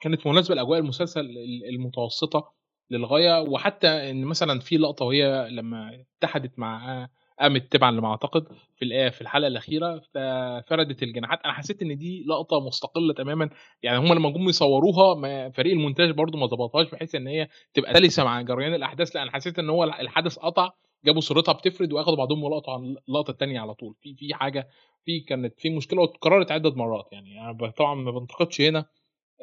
[0.00, 1.20] كانت مناسبة لأجواء المسلسل
[1.68, 2.52] المتوسطة
[2.90, 7.08] للغاية وحتى إن مثلا في لقطة وهي لما اتحدت مع
[7.40, 12.60] قامت تبعا لما أعتقد في في الحلقة الأخيرة ففردت الجناحات أنا حسيت إن دي لقطة
[12.60, 13.50] مستقلة تماما.
[13.82, 18.24] يعني هم لما جم يصوروها فريق المونتاج برضو ما ظبطهاش بحيث إن هي تبقى سلسة
[18.24, 19.16] مع جريان الأحداث.
[19.16, 20.70] لأ أنا حسيت إن هو الحدث قطع
[21.04, 23.94] جابوا صورتها بتفرد وأخدوا بعضهم ولقطوا عن اللقطة الثانية على طول.
[24.00, 24.68] في في حاجة
[25.04, 27.08] في كانت في مشكلة واتكررت عدة مرات.
[27.12, 28.86] يعني أنا طبعا ما بنتقدش هنا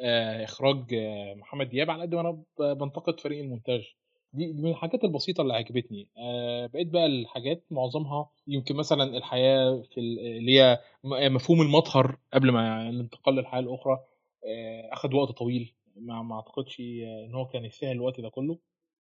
[0.00, 3.97] آه، إخراج آه، محمد دياب على قد ما أنا بنتقد فريق المونتاج.
[4.32, 6.08] دي من الحاجات البسيطة اللي عجبتني.
[6.18, 10.78] آه، بقيت بقى الحاجات معظمها يمكن مثلا الحياة في اللي هي
[11.30, 13.98] مفهوم المطهر قبل ما الانتقال للحياة الأخرى.
[14.92, 15.74] اخذ وقت طويل.
[15.96, 18.58] ما ما أعتقدش إن هو كان يستاهل الوقت ده كله.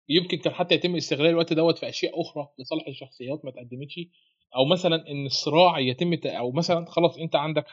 [0.09, 3.99] يمكن كان حتى يتم استغلال الوقت دوت في أشياء أخرى لصالح الشخصيات ما تقدمتش
[4.55, 7.65] أو مثلا إن الصراع يتم أو مثلا خلاص أنت عندك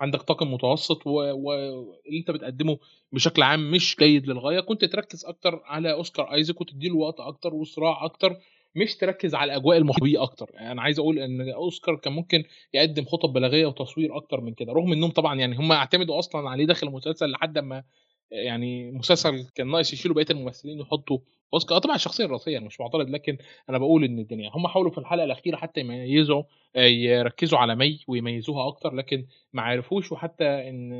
[0.00, 2.78] عندك طاقم متوسط واللي انت بتقدمه
[3.12, 8.04] بشكل عام مش جيد للغاية كنت تركز أكتر على أوسكار ايزك وتديله وقت أكتر وصراع
[8.04, 8.36] أكتر
[8.74, 10.50] مش تركز على الأجواء المحبية أكتر.
[10.54, 14.72] يعني أنا عايز أقول إن أوسكار كان ممكن يقدم خطب بلاغية وتصوير أكتر من كده
[14.72, 17.82] رغم إنهم طبعا يعني هم اعتمدوا أصلا عليه داخل المسلسل لحد ما
[18.30, 21.18] يعني مسلسل كان ناقص يشيلوا بقية الممثلين ويحطوا
[21.54, 21.78] أوسكار.
[21.78, 23.38] طبعا الشخصية الرئيسية مش معترض لكن
[23.70, 26.42] أنا بقول إن الدنيا هم حاولوا في الحلقة الأخيرة حتى يميزوا
[26.76, 30.12] آه، يركزوا على مي ويميزوها أكتر لكن ما عرفوش.
[30.12, 30.90] وحتى إن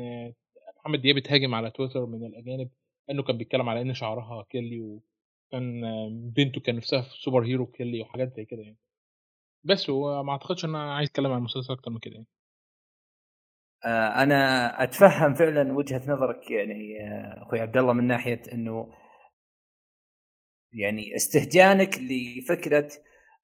[0.79, 2.69] محمد دياب اتهاجم على تويتر من الأجانب
[3.09, 5.81] إنه كان بيتكلم على إن شعرها curly وكان
[6.35, 8.77] بنته كان نفسها في super hero curly وحاجات زي كده يعني.
[9.63, 12.27] بس وما أعتقدش إن أنا عايز أتكلم عن المسلسل أكتر من كده يعني.
[12.27, 12.40] آه،
[13.85, 18.93] أنا أتفهم فعلا وجهة نظرك يعني آه، أخوي عبد الله من ناحية إنه
[20.73, 22.89] يعني استهجانك لفكرة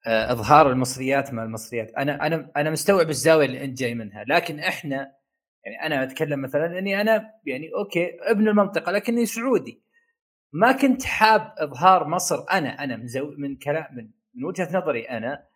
[0.06, 1.90] آه، إظهار المصريات مع المصريات.
[1.90, 5.12] أنا أنا أنا مستوعب الزاوية اللي أنت جاي منها لكن إحنا
[5.64, 9.82] يعني أنا أتكلم مثلا إني أنا يعني أوكي ابن المنطقة لكني سعودي.
[10.52, 15.02] ما كنت حاب إظهار مصر أنا أنا من زو من كلام من, من وجهة نظري
[15.02, 15.46] أنا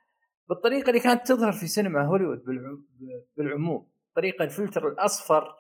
[0.49, 2.45] بالطريقة اللي كانت تظهر في سينما هوليوود
[3.37, 3.92] بالعموم.
[4.17, 5.55] طريقة الفلتر الأصفر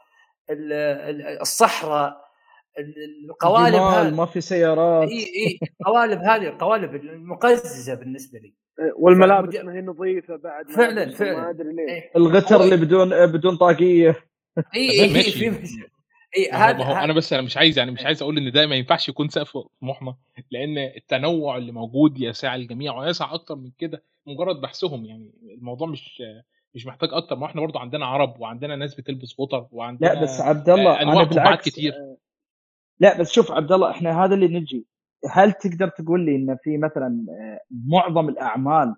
[1.41, 2.23] الصحراء
[3.25, 5.09] القوالب ما في سيارات.
[5.09, 8.55] إي إي القوالب هذه القوالب المقززة بالنسبة لي.
[8.79, 11.41] إيه، والملابس ما هي نظيفة بعد فعلاً، فعلاً.
[11.41, 11.91] ما أدري ليش.
[11.91, 12.11] إيه.
[12.17, 14.17] الغتر اللي بدون بدون طاقية.
[14.77, 15.87] إي زي إي في
[16.37, 18.67] إي هذا ما هو أنا بس أنا مش عايز يعني مش عايز أقول إن ده
[18.67, 20.17] ما ينفعش يكون سقف طموحنا
[20.51, 26.23] لأن التنوع اللي موجود يسع الجميع ويسع أكتر من كده مجرد بحثهم يعني الموضوع مش
[26.75, 30.41] مش محتاج أكتر ما إحنا برضو عندنا عرب وعندنا ناس بتلبس فوطر وعندنا لا بس
[30.41, 31.93] عبد الله أنواع أنا قبعات بالعكس كتير.
[33.01, 34.87] لا بس شوف عبد الله إحنا هذا اللي نجي.
[35.31, 38.95] هل تقدر تقول لي إن في مثلا آه، معظم الأعمال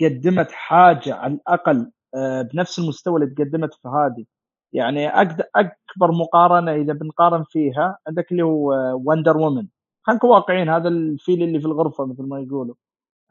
[0.00, 4.24] قدمت حاجة على الأقل آه، بنفس المستوى اللي تقدمت في هذه؟
[4.72, 8.72] يعني أكبر مقارنة إذا بنقارن فيها عندك اللي هو
[9.04, 9.68] Wonder Woman
[10.02, 12.74] خلينا نكون واقعيين هذا الفيل اللي في الغرفة مثل ما يقولوا.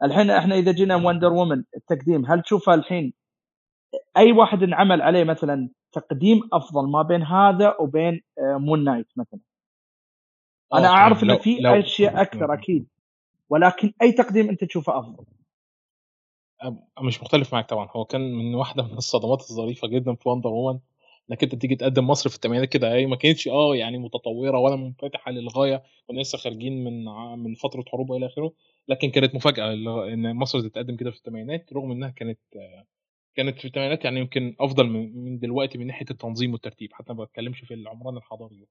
[0.02, 3.14] الحين إحنا إذا جينا Wonder Woman التقديم هل تشوفها الحين
[4.16, 9.40] أي واحد انعمل عليه مثلا تقديم أفضل ما بين هذا وبين Moon Knight مثلا.
[10.74, 12.86] أنا آه، أعرف لو- ان في أشياء أكثر أكيد
[13.50, 15.24] ولكن أي تقديم أنت تشوفه أفضل؟
[17.02, 17.88] مش مختلف معاك طبعا.
[17.96, 20.78] هو كان من واحدة من الصدمات الظريفة جدا في Wonder Woman
[21.30, 24.76] إنك أنت تيجي تقدم مصر في الثمانينات كده هي ما كانتش آه يعني متطورة ولا
[24.76, 27.04] منفتحة للغاية كنا لسه خارجين من
[27.38, 28.52] من فترة حروب والى آخره
[28.88, 29.72] لكن كانت مفاجأة
[30.14, 32.84] إن مصر تتقدم كده في الثمانينات رغم إنها كانت آه،
[33.34, 37.60] كانت في الثمانينات يعني يمكن أفضل من دلوقتي من ناحية التنظيم والترتيب حتى ما بتكلمش
[37.60, 38.66] في العمران الحضاري.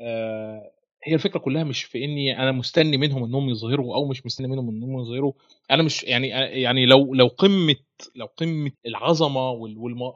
[0.00, 0.72] آه،
[1.04, 4.68] هي الفكرة كلها مش في إني أنا مستني منهم إنهم يظهروا أو مش مستني منهم
[4.68, 5.32] إنهم يظهروا.
[5.70, 6.28] أنا مش يعني
[6.62, 7.76] يعني لو لو قمة
[8.16, 9.50] لو قمة العظمة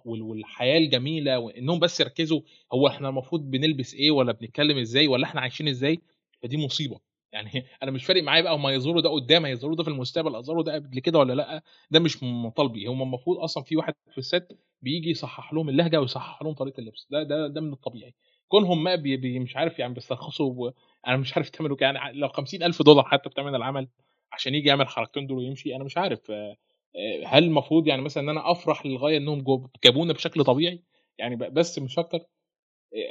[0.07, 2.41] والحياة الجميلة وإنهم بس يركزوا
[2.73, 6.01] هو إحنا المفروض بنلبس إيه ولا بنتكلم إزاي ولا إحنا عايشين إزاي
[6.43, 7.01] فدي مصيبة.
[7.35, 7.51] يعني
[7.83, 10.75] أنا مش فارق معايا بقى هم يظهروا ده قدام هيظهروا ده في المستقبل يظهروا ده
[10.75, 14.49] قبل كده ولا لأ؟ ده مش مطالبي هم المفروض أصلا في واحد في الست
[14.83, 17.07] بيجي يصحح لهم اللهجة ويصحح لهم طريقة اللبس.
[17.11, 18.15] ده ده ده من الطبيعي.
[18.49, 20.71] كونهم ما بي بي مش عارف يعني بيسترخصوا
[21.07, 23.89] أنا مش عارف تعملوا يعني لو 50000 دولار حتى بتعمل العمل
[24.33, 26.57] عشان يجي يعمل الحركتين دول ويمشي أنا مش عارف آه،
[26.97, 29.45] آه، هل المفروض يعني مثلا إن أنا أفرح للغاية إنهم
[29.85, 30.83] جابونا بشكل طبيعي؟
[31.19, 32.21] يعني بس مش أكتر.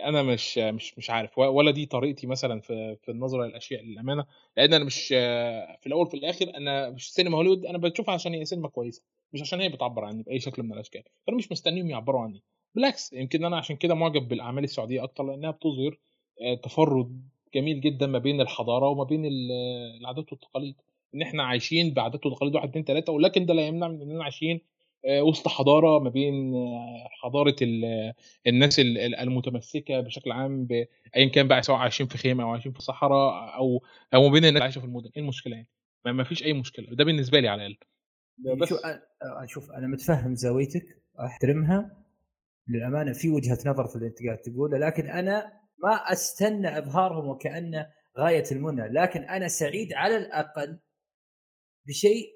[0.05, 1.37] أنا مش مش مش عارف.
[1.37, 4.25] ولا دي طريقتي مثلا في في النظرة للأشياء للأمانة.
[4.57, 8.45] لأن أنا مش في الأول وفي الآخر أنا مش سينما هوليوود أنا بشوفها عشان هي
[8.45, 9.03] سينما كويسة
[9.33, 11.03] مش عشان هي بتعبر عني بأي شكل من الأشكال.
[11.27, 12.43] فأنا مش مستنيهم يعبروا عني.
[12.75, 15.97] بالعكس يمكن أنا عشان كده معجب بالأعمال السعودية أكتر لأنها بتظهر
[16.41, 17.21] آه، تفرد
[17.55, 19.51] جميل جدا ما بين الحضارة وما بين ال-
[20.01, 20.75] العادات والتقاليد.
[21.15, 24.61] إن إحنا عايشين بعادات وتقاليد واحد اتنين تلاتة ولكن ده لا يمنع من إننا عايشين
[25.21, 28.13] وسط حضارة ما بين آه، حضارة ال-
[28.47, 30.67] الناس ال- ال- المتمسكة بشكل عام
[31.15, 33.83] ايا كان بقى سواء عايشين في خيمة أو عايشين في صحراء أو
[34.13, 35.09] أو ما بين الناس اللي عايشة في المدن.
[35.17, 35.67] إيه المشكلة يعني؟
[36.05, 36.87] ما فيش أي مشكلة.
[36.95, 38.59] ده بالنسبة لي على الأقل.
[38.59, 40.85] بس شوف أنا- شوف أنا متفهم زاويتك
[41.19, 42.03] أحترمها.
[42.67, 47.87] للأمانة في وجهة نظر في اللي أنت قاعد تقوله لكن أنا ما أستنى إظهارهم وكانه
[48.19, 48.87] غاية المنى.
[48.87, 50.79] لكن أنا سعيد على الأقل
[51.87, 52.27] بشيء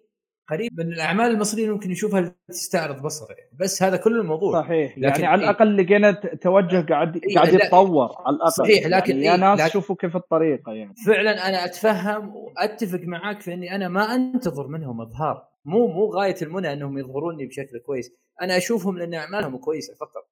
[0.49, 3.35] قريب من الأعمال المصريه ممكن يشوفها تستعرض بصره.
[3.35, 3.49] يعني.
[3.59, 4.61] بس هذا كل الموضوع.
[4.61, 4.91] صحيح.
[4.97, 8.51] لكن يعني على إيه؟ الأقل لقينا توجه قاعد إيه، قاعد يتطور على الأقل.
[8.51, 10.93] صحيح، لكن يعني يا إيه، ناس لكن- شوفوا كيف الطريقة يعني.
[11.07, 15.43] فعلا أنا أتفهم وأتفق معاك في إني أنا ما أنتظر منهم إظهار.
[15.65, 18.11] مو مو غاية المنى أنهم يظهروني بشكل كويس.
[18.41, 20.27] أنا أشوفهم لأن أعمالهم كويسة فقط.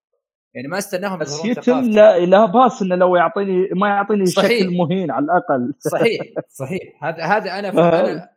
[0.53, 1.79] يعني ما استناهم بس يتم.
[1.81, 4.59] لا لا بأس إنه لو يعطيني ما يعطيني صحيح.
[4.59, 5.73] شكل مهين على الأقل.
[5.79, 7.03] صحيح صحيح.
[7.03, 7.69] هذا هذا أنا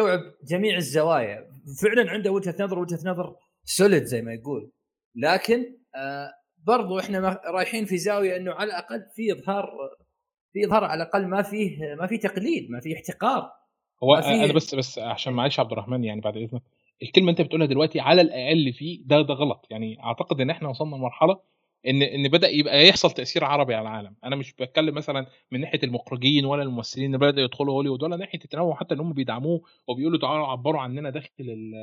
[0.00, 1.46] أنا استوعب جميع الزوايا.
[1.82, 4.70] فعلا عنده وجهة نظر وجهة نظر سوليد زي ما يقول.
[5.14, 6.30] لكن آه
[6.66, 9.70] برضو إحنا ما- رايحين في زاوية إنه على الأقل في إظهار
[10.52, 13.50] في إظهار على الأقل ما فيه ما فيه تقليد ما فيه احتقار.
[14.04, 16.62] هو ما في- أنا بس بس عشان معلش عبد الرحمن يعني بعد إذنك
[17.02, 19.66] الكلمة أنت بتقولها دلوقتي على الأقل فيه ده ده غلط.
[19.70, 21.40] يعني أعتقد إن إحنا وصلنا لمرحلة
[21.86, 24.14] ان إن بدأ يبقى يحصل تأثير عربي على العالم.
[24.24, 28.38] أنا مش بتكلم مثلا من ناحية المخرجين ولا الممثلين اللي بدأوا يدخلوا هوليوود ولا ناحية
[28.44, 31.74] التنوع حتى إن هم بيدعموه وبيقولوا تعالوا عبروا عننا داخل ال-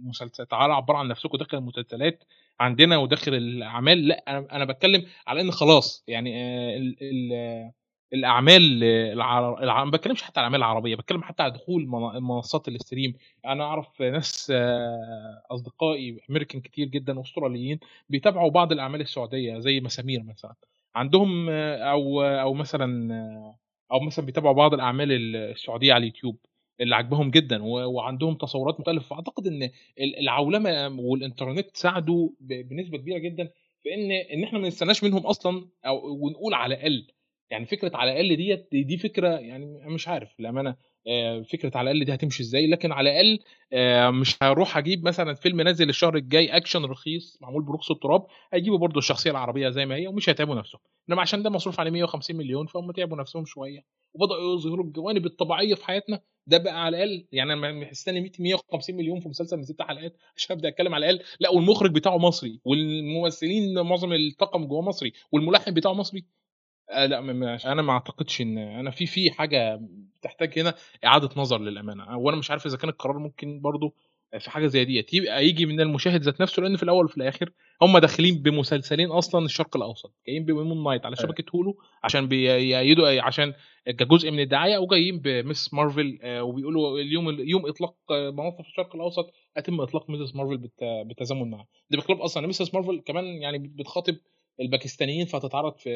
[0.00, 2.24] المسلسلات تعالوا عبروا عن نفسكم داخل المسلسلات
[2.60, 4.08] عندنا وداخل الأعمال.
[4.08, 7.72] لا أنا أنا بتكلم على إن خلاص يعني آه،
[8.14, 9.62] الأعمال العر...
[9.62, 9.84] الع...
[9.84, 13.14] ما بتكلمش حتى على الأعمال العربية بتكلم حتى على دخول من- منصات الاستريم
[13.46, 20.22] أنا أعرف ناس آه، أصدقائي أمريكان كتير جدا واستراليين بيتابعوا بعض الأعمال السعودية زي مسامير
[20.22, 20.54] مثلا.
[20.94, 23.58] عندهم آه، أو أو مثلا آه،
[23.92, 26.36] أو مثلا بيتابعوا بعض الأعمال السعودية على اليوتيوب
[26.80, 29.06] اللي عجبهم جدا وعندهم تصورات مختلفة.
[29.08, 29.62] فأعتقد إن
[29.98, 33.50] ال- العولمة والإنترنت ساعدوا بنسبة كبيرة جدا
[33.82, 37.06] في إن إن إحنا ما نستناش منهم أصلا أو ونقول على الأقل
[37.50, 40.76] يعني فكرة على الأقل ديت دي, فكرة يعني مش عارف للأمانة
[41.08, 43.38] آه، فكرة على الأقل دي هتمشي إزاي لكن على الأقل
[43.72, 48.78] آه، مش هروح أجيب مثلا فيلم نازل الشهر الجاي أكشن رخيص معمول برخص التراب هيجيبوا
[48.78, 50.80] برضه الشخصية العربية زي ما هي ومش هيتعبوا نفسهم.
[51.08, 53.80] إنما عشان ده مصروف عليه 150 مليون فهم تعبوا نفسهم شوية
[54.14, 59.20] وبدأوا يظهروا الجوانب الطبيعية في حياتنا ده بقى على الأقل يعني أنا مستني 150 مليون
[59.20, 61.24] في مسلسل من ست حلقات عشان أبدأ أتكلم على الأقل.
[61.40, 66.24] لا والمخرج بتاعه مصري والممثلين معظم الطاقم جوه مصري والملحن بتاعه مصري.
[66.92, 67.18] آه لا
[67.72, 69.80] أنا ما أعتقدش إن أنا في في حاجة
[70.22, 70.74] تحتاج هنا
[71.04, 72.18] إعادة نظر للأمانة.
[72.18, 73.94] وأنا مش عارف إذا كان القرار ممكن برضو
[74.38, 77.50] في حاجة زي ديت يبقى يجي من المشاهد ذات نفسه لأن في الأول وفي الآخر
[77.82, 83.22] هم داخلين بمسلسلين أصلا الشرق الأوسط جايين ب Moon Knight على شبكة Hulu عشان بيأيدوا
[83.22, 83.54] عشان
[83.86, 85.74] كجزء من الدعاية وجايين ب Ms.
[85.74, 90.34] Marvel آه، وبيقولوا اليوم يوم إطلاق منصه في الشرق الأوسط يتم إطلاق Ms.
[90.36, 90.68] Marvel
[91.04, 91.66] بالتزامن معاه.
[91.90, 92.74] ده بخلاف أصلا Ms.
[92.74, 94.16] Marvel كمان يعني بتخاطب
[94.60, 95.90] الباكستانيين فهتتعرض في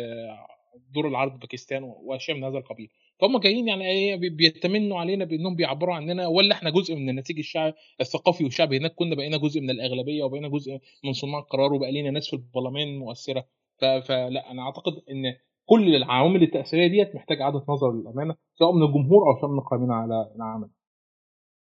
[0.95, 2.91] دور العرض باكستان وأشياء من هذا القبيل.
[3.21, 7.75] فهم جايين يعني إيه بيتمنوا علينا بأنهم بيعبروا عننا ولا إحنا جزء من النسيج الشعب
[8.01, 8.79] الثقافي والشعبي.
[8.79, 12.37] هناك كنا بقينا جزء من الأغلبية وبقينا جزء من صناع القرار وبقى لنا ناس في
[12.37, 13.45] البرلمان مؤثرة.
[13.81, 15.35] فلا أنا أعتقد إن
[15.69, 19.91] كل العوامل التأثيرية ديت محتاجه إعادة نظر للأمانة سواء من الجمهور أو سواء من القائمين
[19.91, 20.69] على العمل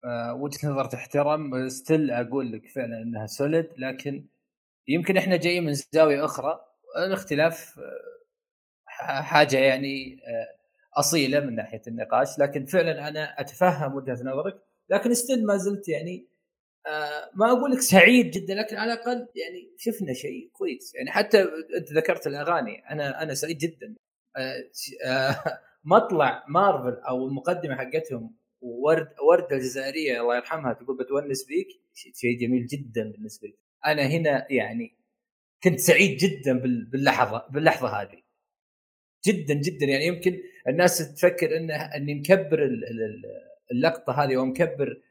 [0.05, 1.69] أه وجهة نظر تحترم.
[1.69, 4.27] Still أقول لك فعلا إنها Solid لكن
[4.89, 6.61] يمكن إحنا جايين من زاوية أخرى.
[7.07, 7.81] الاختلاف
[9.23, 10.61] حاجة يعني آه،
[11.01, 12.39] أصيلة من ناحية النقاش.
[12.39, 14.63] لكن فعلا أنا أتفهم وجهة نظرك.
[14.91, 16.29] لكن still ما زلت يعني
[16.87, 20.95] آه، ما أقول لك سعيد جدا لكن على الأقل يعني شفنا شيء كويس.
[20.95, 21.43] يعني حتى
[21.79, 23.97] أنت ذكرت الأغاني أنا أنا سعيد جدا.
[24.37, 25.35] آه،
[25.85, 32.67] مطلع مارفل أو المقدمة حقتهم ورد ورده الجزائرية الله يرحمها تقول بتونس بيك شيء جميل
[32.67, 33.57] جدا بالنسبة لي.
[33.87, 34.97] أنا هنا يعني
[35.65, 36.59] كنت سعيد جدا
[36.91, 38.23] باللحظة باللحظة هذه.
[39.27, 39.87] جدا جدا.
[39.87, 42.71] يعني يمكن الناس تفكر إنه إني مكبر
[43.73, 45.03] اللقطة هذه ومكبر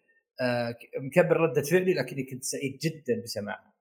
[0.41, 3.73] آه مكبر رده فعلي لكني كنت سعيد جدا بسماعها.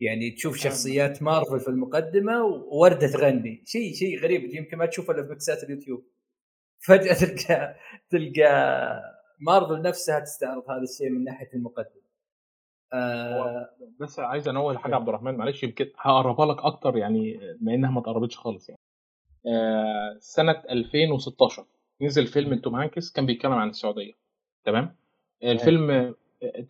[0.00, 4.54] يعني تشوف شخصيات مارفل في المقدمة ووردة تغني شيء شيء غريب.
[4.54, 6.04] يمكن ما تشوفه إلا في مكسات اليوتيوب.
[6.80, 7.76] فجأة تلقى
[8.10, 9.00] تلقى
[9.40, 12.04] مارفل نفسها تستعرض هذا الشيء من ناحية المقدمة.
[12.92, 17.90] آه بس عايز انوه حاجة عبد الرحمن معلش يمكن هقربها لك أكتر يعني بما إنها
[17.90, 18.80] ما تقربتش خالص يعني.
[18.80, 18.83] آه،
[20.18, 21.64] سنة 2016
[22.00, 24.12] نزل فيلم توم هانكس كان بيتكلم عن السعودية.
[24.64, 24.96] تمام؟
[25.44, 26.14] الفيلم آه،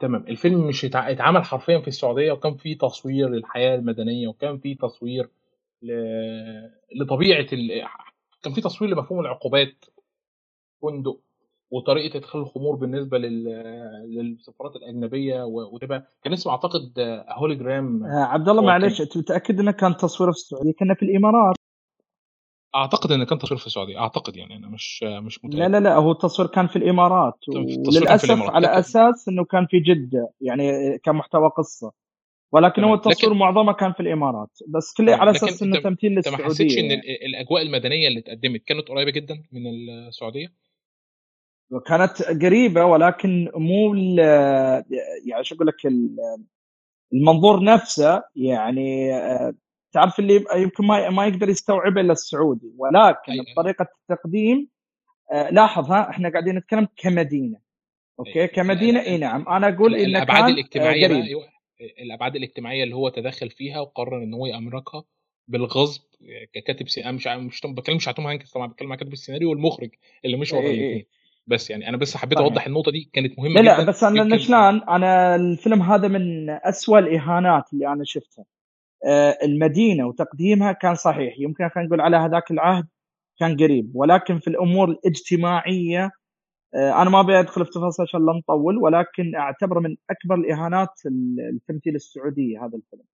[0.01, 0.25] تمام.
[0.29, 5.29] الفيلم مش اتعمل حرفيا في السعودية وكان فيه تصوير للحياة المدنية وكان فيه تصوير
[5.83, 5.93] ل...
[7.01, 7.83] لطبيعة ال...
[8.43, 9.85] كان فيه تصوير لمفهوم العقوبات
[10.83, 11.21] فندق
[11.71, 13.45] وطريقة إدخال الخمور بالنسبة لل...
[14.09, 16.93] للسفارات الأجنبية وتبقى كان اسمه أعتقد
[17.29, 21.57] هوليجرام آه عبد الله معلش أنت متأكد إنه كان تصوير في السعودية؟ كنا في الإمارات.
[22.75, 23.99] أعتقد انه كان تصوير في السعودية.
[23.99, 25.59] أعتقد يعني أنا مش مش متأكد.
[25.59, 27.39] لا لا لا هو التصوير كان في الإمارات.
[27.49, 28.55] وللأسف الإمارات.
[28.55, 31.93] على أساس إنه كان في جدة يعني كان محتوى قصة.
[32.53, 33.41] ولكن هو التصوير لكن...
[33.41, 34.59] معظمه كان في الإمارات.
[34.69, 36.91] بس كله على أساس إنه تمثيل للسعوديه ما حسيتش إن
[37.27, 40.53] الأجواء المدنية اللي اتقدمت كانت قريبة جدا من السعودية؟
[41.87, 43.95] كانت قريبة ولكن مو
[45.27, 45.75] يعني شو أقول لك
[47.13, 49.11] المنظور نفسه يعني
[49.95, 52.73] تعرف اللي يمكن ما ما يقدر يستوعبه إلا السعودي.
[52.79, 53.55] ولكن أيه.
[53.55, 54.69] بطريقه التقديم
[55.33, 57.59] آه لاحظ ها إحنا قاعدين نتكلم كمدينة.
[58.19, 58.47] Okay؟ أيه.
[58.47, 59.49] كمدينة إي نعم.
[59.49, 61.45] أنا أقول ان الأبعاد الاجتماعية بقى أيوة.
[62.03, 65.05] الأبعاد الاجتماعية اللي هو تدخل فيها وقرر إن هو يأمركها
[65.49, 66.03] بالغصب
[66.55, 67.13] ككاتب سي...
[67.13, 69.91] مش مش بتكلم مش على توم هانكس طبعا بتكلم على كاتب السيناريو والمخرج
[70.25, 71.07] اللي مش وضع أيه.
[71.47, 74.25] بس يعني أنا بس حبيت أوضح النقطة دي كانت مهمة لا جدا لا بس أنا
[74.25, 78.43] نشلان أنا الفيلم هذا من أسوأ الإهانات اللي أنا شفتها.
[78.43, 78.54] آه،
[79.45, 81.35] المدينة وتقديمها كان صحيح.
[81.39, 82.87] يمكن خلينا نقول على هذاك العهد
[83.39, 83.91] كان قريب.
[83.95, 86.11] ولكن في الأمور الاجتماعية
[86.77, 90.89] آه، أنا ما أبي أدخل في تفاصيل عشان لا نطول ولكن اعتبره من أكبر الإهانات
[91.53, 93.05] التمثيل السعودي هذا الفيلم.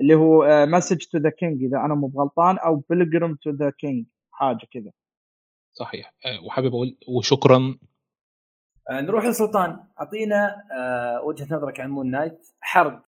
[0.00, 4.06] اللي هو Message to the King إذا أنا مو بغلطان أو Hologram to the King
[4.30, 4.90] حاجة كذا.
[5.72, 6.14] صحيح.
[6.26, 7.78] آه، وحابب أقول وشكرا.
[8.90, 9.78] نروح لسلطان.
[10.00, 10.54] أعطينا
[11.24, 13.02] وجهة نظرك عن Moon Knight حرب.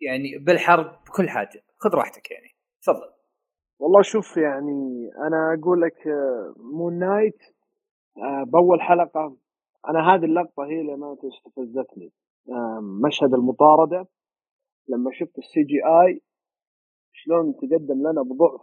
[0.00, 1.62] يعني بالحرب بكل حاجة.
[1.78, 2.48] خذ راحتك يعني.
[2.82, 3.12] تفضل.
[3.78, 6.06] والله شوف يعني أنا أقول لك
[6.56, 7.38] Moon آه، Knight
[8.16, 9.36] آه، بأول حلقة
[9.88, 12.12] أنا هذه اللقطة هي اللي ما استفزتني.
[12.48, 14.06] آه، مشهد المطاردة
[14.88, 16.20] لما شفت ال CGI
[17.12, 18.60] شلون تقدم لنا بضعف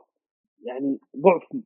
[0.64, 1.64] يعني ضعف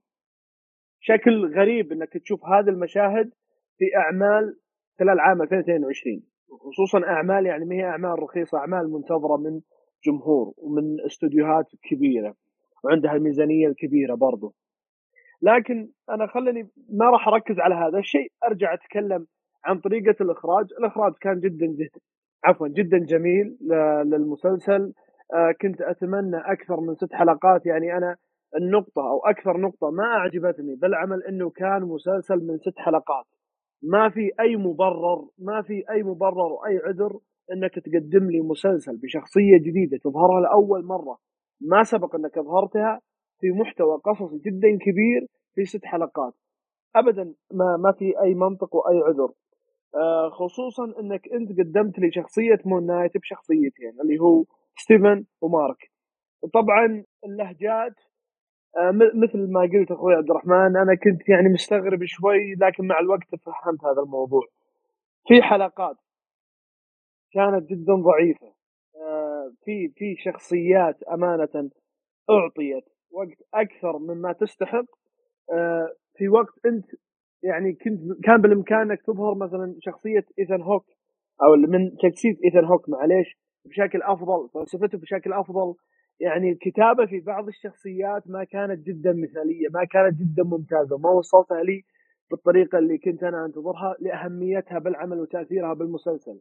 [0.99, 3.31] شكل غريب إنك تشوف هذه المشاهد
[3.77, 4.59] في أعمال
[4.99, 6.23] خلال عام 2022
[6.59, 9.61] خصوصا أعمال يعني ما هي أعمال رخيصة أعمال منتظرة من
[10.05, 12.35] جمهور ومن استوديوهات كبيرة
[12.83, 14.53] وعندها الميزانية الكبيرة برضو.
[15.41, 19.25] لكن أنا خلني ما راح أركز على هذا الشيء أرجع أتكلم
[19.65, 20.65] عن طريقة الإخراج.
[20.79, 21.99] الإخراج كان جدا جدا
[22.43, 23.57] عفوا جدا جميل
[24.05, 24.93] للمسلسل.
[25.33, 28.15] آه، كنت أتمنى أكثر من ست حلقات يعني أنا
[28.55, 33.25] النقطة أو أكثر نقطة ما أعجبتني بالعمل أنه كان مسلسل من ست حلقات.
[33.83, 37.19] ما في أي مبرر ما في أي مبرر وأي عذر
[37.51, 41.17] أنك تقدم لي مسلسل بشخصية جديدة تظهرها لأول مرة.
[41.61, 43.01] ما سبق أنك أظهرتها
[43.39, 46.33] في محتوى قصصي جدا كبير في ست حلقات.
[46.95, 49.31] أبدا ما, ما في أي منطق وأي عذر.
[49.95, 55.91] آه خصوصا أنك أنت قدمت لي شخصية Moon Knight بشخصيتين اللي هو ستيفن ومارك.
[56.53, 57.95] طبعا اللهجات
[59.13, 63.83] مثل ما قلت أخوي عبد الرحمن أنا كنت يعني مستغرب شوي لكن مع الوقت فهمت
[63.83, 64.41] هذا الموضوع.
[65.27, 65.95] في حلقات
[67.33, 68.53] كانت جدا ضعيفة.
[68.95, 71.69] آه، في في شخصيات أمانة
[72.29, 74.85] أعطيت وقت أكثر مما تستحق.
[75.53, 76.85] آه، في وقت أنت
[77.43, 80.85] يعني كنت كان بالامكان تظهر مثلا شخصية إيثان هوك
[81.43, 85.75] أو من تجسيد إيثان هوك معليش بشكل أفضل فلسفته بشكل أفضل.
[86.19, 91.63] يعني الكتابة في بعض الشخصيات ما كانت جدا مثالية ما كانت جدا ممتازة ما وصلتها
[91.63, 91.83] لي
[92.31, 96.39] بالطريقة اللي كنت أنا أنتظرها لأهميتها بالعمل وتأثيرها بالمسلسل.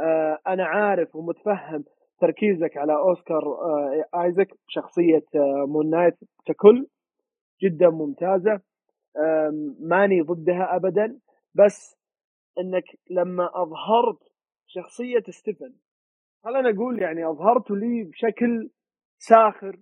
[0.00, 1.84] آه أنا عارف ومتفهم
[2.20, 6.14] تركيزك على أوسكار آه ايزك شخصية آه Moon Knight
[6.46, 6.86] ككل
[7.62, 8.60] جدا ممتازة.
[9.80, 11.18] ماني ضدها ابدا
[11.54, 11.96] بس
[12.58, 14.18] إنك لما أظهرت
[14.66, 15.72] شخصية ستيفن
[16.44, 18.70] خلينا نقول يعني اظهرته لي بشكل
[19.18, 19.78] ساخر.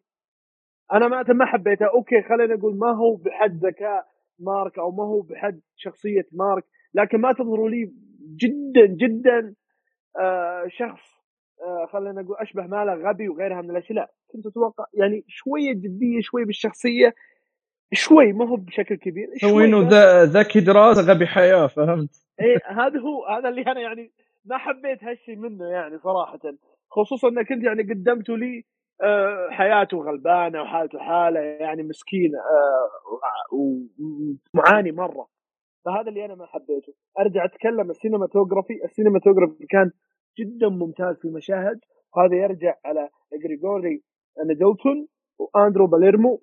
[0.93, 1.87] أنا ما ما حبيته.
[1.87, 4.07] أوكي خلينا نقول ما هو بحد ذكاء
[4.39, 7.93] مارك أو ما هو بحد شخصية مارك لكن ما تظهروا لي
[8.37, 9.55] جدا جدا
[10.21, 11.21] آه شخص
[11.63, 13.93] آه خلينا نقول أشبه ماله غبي وغيرها من الأشياء.
[13.93, 17.15] لا كنت أتوقع يعني شوية جدية شوي بالشخصية
[17.93, 19.89] شوي ما هو بشكل كبير شوي إنه
[20.23, 24.13] ذكي دراسة غبي حياة فهمت؟ إيه هذا هو هذا اللي أنا يعني
[24.45, 26.41] ما حبيت هالشيء منه يعني صراحة.
[26.91, 28.65] خصوصا انك انت يعني قدمته لي
[29.03, 32.91] آه، حياته غلبانة وحالته حالة يعني مسكين آه،
[34.55, 35.29] ومعاني مرة.
[35.85, 36.93] فهذا اللي أنا ما حبيته.
[37.21, 39.91] أرجع أتكلم ال cinematography ال cinematography كان
[40.39, 41.81] جدا ممتاز في مشاهد
[42.17, 43.09] وهذا يرجع على
[43.43, 44.03] جريجوري
[44.47, 46.43] نيدلتون وأندرو باليرمو.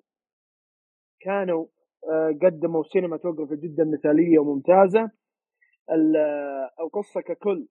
[1.20, 1.66] كانوا
[2.10, 5.10] آه، قدموا cinematography جدا مثالية وممتازة.
[6.80, 7.66] القصة ككل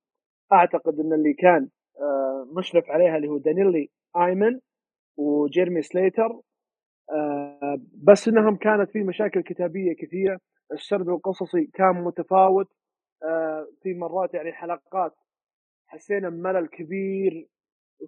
[0.54, 1.70] أعتقد إن اللي كان
[2.00, 4.60] آه، مشرف عليها اللي هو دانيلي آيمن
[5.18, 6.42] وجيرمي سليتر
[7.12, 10.40] آه، بس إنهم كانت في مشاكل كتابية كثيرة.
[10.72, 12.68] السرد القصصي كان متفاوت
[13.24, 15.16] آه، في مرات يعني حلقات
[15.88, 17.48] حسينا بملل كبير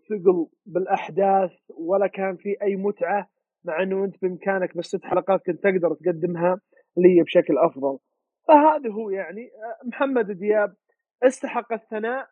[0.10, 3.30] ثقل بالأحداث ولا كان في أي متعة
[3.66, 6.62] مع إنه أنت بإمكانك بس ست حلقات كنت تقدر تقدمها
[6.98, 7.98] لي بشكل أفضل.
[8.48, 9.50] فهذا هو يعني
[9.86, 10.76] محمد دياب
[11.24, 12.28] أستحق الثناء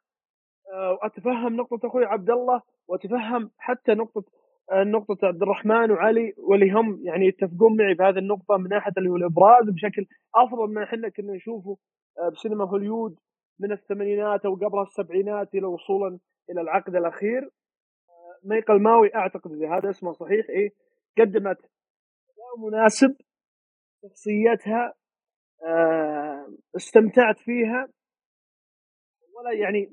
[0.74, 4.24] آه، وأتفهم نقطة أخوي عبد الله وأتفهم حتى نقطة
[4.72, 8.92] آه، نقطة عبد الرحمن وعلي واللي هم يعني يتفقون معي في هذه النقطة من ناحية
[8.98, 11.78] اللي هو الإبراز بشكل أفضل من إحنا كنا نشوفه
[12.20, 13.20] آه، بسينما هوليود
[13.60, 16.20] من الثمانينات أو قبل السبعينات إلى وصولا
[16.50, 17.50] إلى العقد الأخير.
[18.44, 20.70] ميقل ماوي أعتقد إذا هذا اسمه صحيح إيه
[21.18, 21.58] قدمت
[22.58, 23.16] مناسب
[24.04, 24.94] شخصيتها
[26.76, 27.88] استمتعت فيها.
[29.38, 29.90] ولا يعني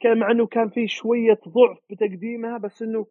[0.00, 3.06] كان مع إنه كان في شوية ضعف بتقديمها بس إنه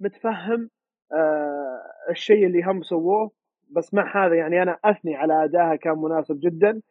[0.00, 0.70] متفهم
[1.12, 3.30] آه الشيء اللي هم سووه.
[3.70, 6.82] بس مع هذا يعني أنا أثني على ادائها كان مناسب جدا.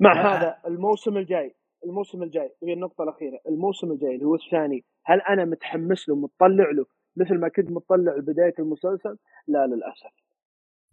[0.00, 0.36] مع آه.
[0.36, 1.54] هذا الموسم الجاي
[1.84, 6.70] الموسم الجاي هي النقطة الأخيرة الموسم الجاي اللي هو الثاني هل أنا متحمس له متطلع
[6.70, 10.14] له مثل ما كنت متطلع لبدايه المسلسل؟ لا للأسف.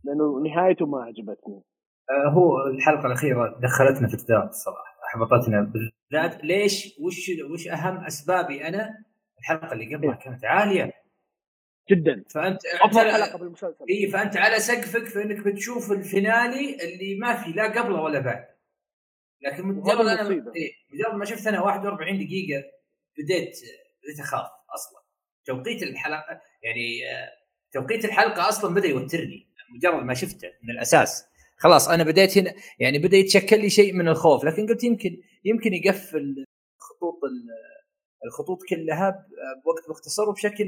[0.04, 1.64] لأنه نهايته ما عجبتني.
[2.10, 4.93] آه هو الحلقة الأخيرة دخلتنا في الدار الصراحة.
[5.14, 9.04] احبطتنا بالذات ليش؟ وش وش أهم أسبابي أنا؟
[9.40, 10.20] الحلقة اللي قبلها إيه.
[10.20, 10.94] كانت عالية.
[11.92, 12.24] جدا.
[12.30, 13.86] فأنت أفضل حلقة بالمسلسل.
[13.90, 18.48] إي فأنت على سقفك في إنك بتشوف الفينالي اللي ما في لا قبله ولا بعد.
[19.42, 20.24] لكن مجرد أنا
[20.94, 22.64] مجرد ما شفت أنا 41 دقيقة
[23.18, 23.60] بديت
[24.04, 25.04] بديت أخاف أصلا.
[25.46, 27.30] توقيت الحلقة يعني آه،
[27.72, 29.50] توقيت الحلقة أصلا بدأ يوترني.
[29.76, 31.26] مجرد ما شفته من الأساس.
[31.58, 35.74] خلاص أنا بديت هنا يعني بدأ يتشكل لي شيء من الخوف لكن قلت يمكن يمكن
[35.74, 36.46] يقفل
[36.80, 37.20] خطوط
[38.26, 39.26] الخطوط كلها
[39.66, 40.68] بوقت مختصر وبشكل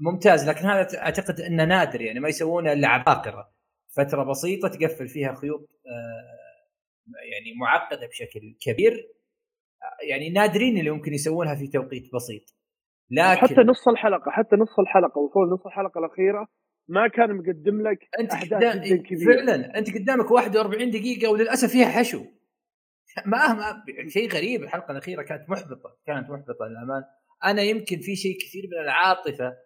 [0.00, 3.50] ممتاز لكن هذا أعتقد أنه نادر يعني ما يسوونه إلا عباقرة
[3.96, 6.46] فترة بسيطة تقفل فيها خيوط آه،
[7.32, 9.16] يعني معقدة بشكل كبير
[10.08, 12.42] يعني نادرين اللي ممكن يسوونها في توقيت بسيط.
[13.10, 16.48] لكن حتى نص الحلقة حتى نص الحلقة وصول نص الحلقة الأخيرة
[16.88, 19.34] ما كان مقدم لك أنت أحداث قدام جدا كبيرة.
[19.34, 22.24] فعلا أنت قدامك 41 دقيقة وللأسف فيها حشو.
[23.26, 27.06] ما ما شيء غريب الحلقة الأخيرة كانت محبطة كانت محبطة للامانه
[27.44, 29.56] أنا يمكن في شيء كثير من العاطفة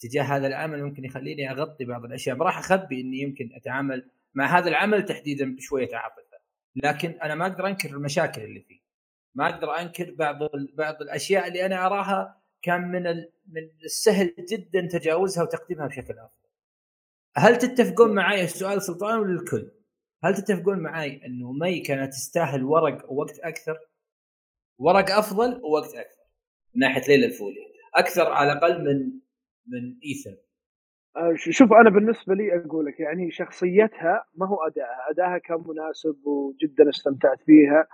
[0.00, 2.36] تجاه هذا العمل ممكن يخليني أغطي بعض الأشياء.
[2.36, 6.36] ما راح أخبي إني يمكن أتعامل مع هذا العمل تحديدا بشوية عاطفة.
[6.76, 8.80] لكن أنا ما أقدر أنكر المشاكل اللي فيه.
[9.34, 10.38] ما أقدر أنكر بعض
[10.74, 13.02] بعض الأشياء اللي أنا أراها كان من
[13.46, 16.45] من السهل جدا تجاوزها وتقديمها بشكل أفضل.
[17.38, 19.70] هل تتفقون معي؟ السؤال سلطان ولا الكل؟
[20.24, 23.78] هل تتفقون معي إنه مي كانت تستاهل ورق ووقت أكثر؟
[24.78, 26.22] ورق أفضل ووقت أكثر
[26.74, 27.56] من ناحية ليلى الفولي.
[27.94, 29.20] أكثر على الأقل من
[29.66, 30.36] من ايثن
[31.16, 36.26] آه، شوف أنا بالنسبة لي أقول لك يعني شخصيتها ما هو ادائها، ادائها كان مناسب
[36.26, 37.86] وجدا استمتعت فيها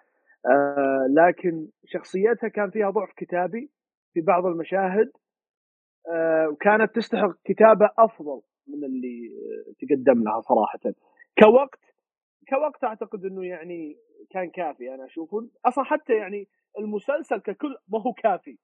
[0.46, 3.70] آه لكن شخصيتها كان فيها ضعف كتابي
[4.14, 5.12] في بعض المشاهد.
[6.10, 8.42] آه وكانت تستحق كتابة أفضل.
[8.76, 9.30] من اللي
[9.80, 10.80] تقدم لها صراحة.
[11.38, 11.80] كوقت
[12.48, 13.96] كوقت أعتقد إنه يعني
[14.30, 15.48] كان كافي أنا أشوفه.
[15.64, 16.48] أصلا حتى يعني
[16.78, 18.58] المسلسل ككل ما هو كافي.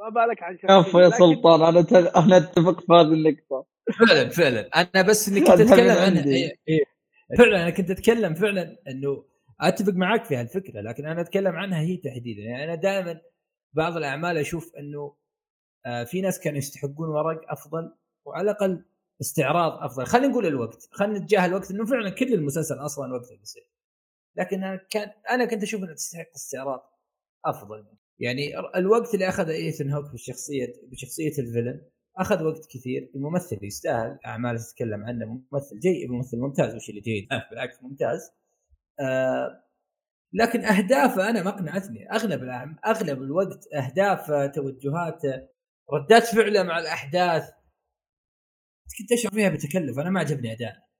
[0.00, 1.80] ما بالك عن كفو يا سلطان أنا
[2.16, 3.66] أنا أتفق في هذه النقطة.
[3.98, 4.60] فعلا فعلا.
[4.60, 6.84] أنا بس إني كنت أتكلم عن إيه، إيه.
[7.38, 9.24] فعلا أنا كنت أتكلم فعلا إنه
[9.60, 12.42] أتفق معك في هالفكرة لكن أنا أتكلم عنها هي تحديدا.
[12.42, 13.20] يعني أنا دائما
[13.72, 15.14] بعض الأعمال أشوف إنه
[15.86, 17.92] آه، في ناس كانوا يستحقون ورق أفضل
[18.24, 18.84] وعلى الأقل
[19.20, 20.06] استعراض أفضل.
[20.06, 20.88] خلينا نقول الوقت.
[20.92, 23.68] خلينا نتجاهل الوقت إنه فعلا كل المسلسل أصلا وقته قصير
[24.36, 26.98] لكن أنا كان أنا كنت أشوف انها تستحق استعراض
[27.44, 27.86] أفضل.
[28.18, 31.82] يعني الوقت اللي أخذه ايثن هوك بشخصيه بشخصية الفيلن
[32.16, 33.10] أخذ وقت كثير.
[33.14, 34.18] الممثل يستاهل.
[34.26, 35.26] أعمال تتكلم عنه.
[35.52, 36.10] ممثل جيد.
[36.10, 36.74] ممثل ممتاز.
[36.74, 37.28] وش اللي جيد.
[37.50, 38.32] بالعكس ممتاز.
[39.00, 39.64] آه
[40.32, 42.12] لكن أهدافه أنا ما أقنعتني.
[42.12, 42.42] أغلب
[42.86, 45.48] أغلب الوقت أهدافه توجهاته
[45.92, 47.50] ردات فعله مع الأحداث
[48.98, 50.90] كنت اشعر فيها بتكلف أنا ما عجبني أداء.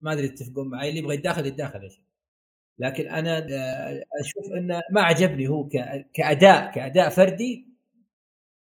[0.00, 1.88] ما أدري تتفقون معي اللي يبغى يتداخل يتداخل
[2.78, 5.68] لكن أنا آه، أشوف إنه ما عجبني هو
[6.14, 7.66] كأداء كأداء فردي.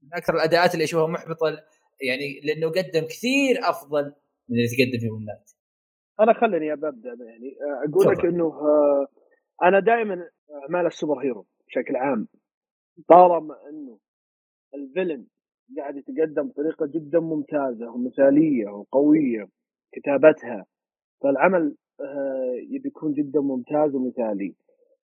[0.02, 1.48] من أكثر الأداءات اللي أشوفها محبطة
[2.02, 4.14] يعني لأنه قدم كثير أفضل
[4.50, 5.52] من اللي تقدم في مونات.
[6.20, 9.08] أنا خليني أبدأ يعني آه، أقول لك إنه آه،
[9.64, 10.30] أنا دائما
[10.64, 12.28] اعمال السوبر هيرو بشكل عام.
[13.10, 14.00] طالما إنه
[14.76, 15.26] الفيلن
[15.78, 19.48] قاعد يتقدم بطريقة جدا ممتازة ومثالية وقوية
[19.94, 20.66] كتابتها.
[21.24, 24.56] فالعمل آه، يبي يكون جدا ممتاز ومثالي.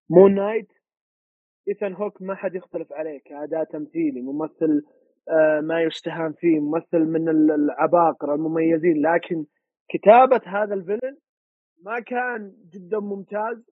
[0.09, 0.67] Moon Knight
[1.67, 4.83] ايثان هوك ما حد يختلف عليه كاداء تمثيلي ممثل
[5.29, 9.01] آه، ما يستهان فيه ممثل من العباقرة المميزين.
[9.01, 9.45] لكن
[9.89, 11.17] كتابة هذا ال villain
[11.85, 13.69] ما كان جدا ممتاز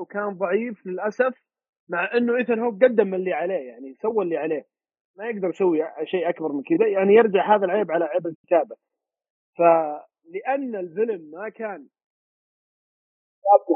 [0.00, 1.34] وكان, ضعيف للأسف
[1.88, 4.64] مع إنه ايثن هوك قدم اللي عليه يعني سوى اللي عليه.
[5.20, 8.76] ما يقدر يسوي شيء أكبر من كذا يعني يرجع هذا العيب على عيب الكتابة.
[9.58, 11.88] فلأن ال villain ما كان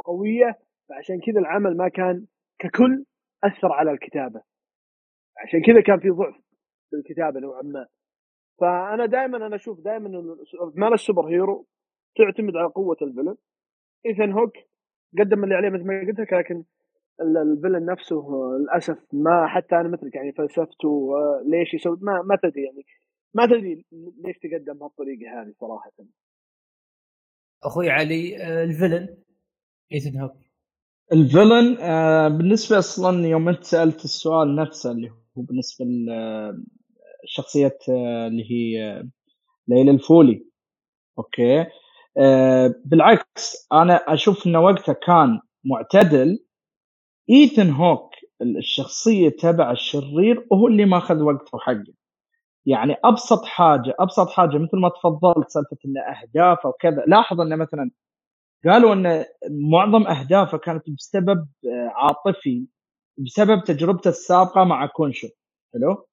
[0.04, 2.26] قوية فعشان كذا العمل ما كان
[2.58, 3.04] ككل
[3.44, 4.42] أثر على الكتابة.
[5.38, 6.34] عشان كذا كان في ضعف
[6.90, 7.86] في الكتابة نوعا ما.
[8.60, 11.66] فأنا دائما أنا أشوف دائما اعمال ال superhero
[12.16, 13.36] تعتمد على قوة ال villain.
[14.06, 14.52] ايثن هوك
[15.18, 16.64] قدم اللي عليه مثل ما قلت لك لكن
[17.20, 18.28] ال villain نفسه
[18.60, 21.12] للأسف ما حتى أنا مثلك يعني فلسفته
[21.46, 22.86] ليش يسوي ما ما تدري يعني
[23.34, 23.84] ما تدري
[24.24, 25.90] ليش تقدم بهالطريقه هذه صراحة.
[27.64, 29.16] أخوي علي ال villain
[29.92, 30.32] إيثن هوك.
[31.12, 35.84] الفيلن آه بالنسبة أصلا يوم أنت سألت السؤال نفسه اللي هو بالنسبة
[37.24, 39.08] لشخصيه آه اللي هي آه،
[39.68, 40.46] ليلى الفولي.
[41.18, 41.66] أوكي؟
[42.18, 46.38] آه بالعكس أنا أشوف انه وقتها كان معتدل
[47.30, 48.10] ايثن هوك
[48.42, 51.94] الشخصية تبع الشرير وهو اللي ماخذ وقته حقه.
[52.66, 57.90] يعني أبسط حاجة أبسط حاجة مثل ما تفضلت سالفة إنه اهدافه وكذا لاحظ إنه مثلا
[58.66, 59.24] قالوا ان
[59.72, 62.66] معظم أهدافه كانت بسبب آه، عاطفي
[63.18, 65.28] بسبب تجربته السابقة مع كونشو.
[65.74, 66.06] حلو؟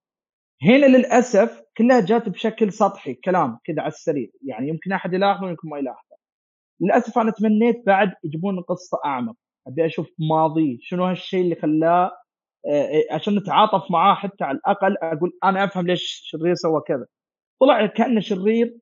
[0.64, 4.28] هنا للأسف كلها جات بشكل سطحي كلام كذا على السريع.
[4.48, 6.16] يعني يمكن أحد يلاحظه ويمكن ما يلاحظه.
[6.82, 9.36] للأسف أنا تمنيت بعد يجيبون قصة أعمق.
[9.68, 12.12] أبي أشوف ماضيه شنو هالشيء اللي خلاه
[12.66, 17.06] آه، آه، عشان نتعاطف معاه حتى على الأقل أقول أنا أفهم ليش شرير سوى كذا
[17.62, 18.78] طلع كأنه شرير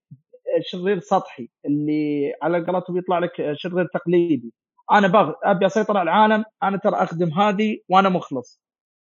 [0.62, 4.54] شرير سطحي اللي على قولتهم يطلع لك شرير تقليدي
[4.92, 5.34] أنا بغ...
[5.44, 8.62] أبي أسيطر على العالم أنا ترى أخدم هذه وأنا مخلص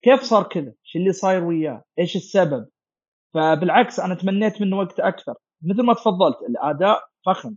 [0.02, 2.66] كيف صار كذا؟ إيش اللي صاير وياه؟ إيش السبب؟
[3.34, 7.56] فبالعكس أنا تمنيت منه وقت أكثر مثل ما تفضلت الأداء فخم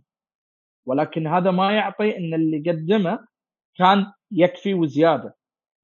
[0.86, 3.27] ولكن هذا ما يعطي إن اللي قدمه
[3.78, 5.36] كان يكفي وزيادة.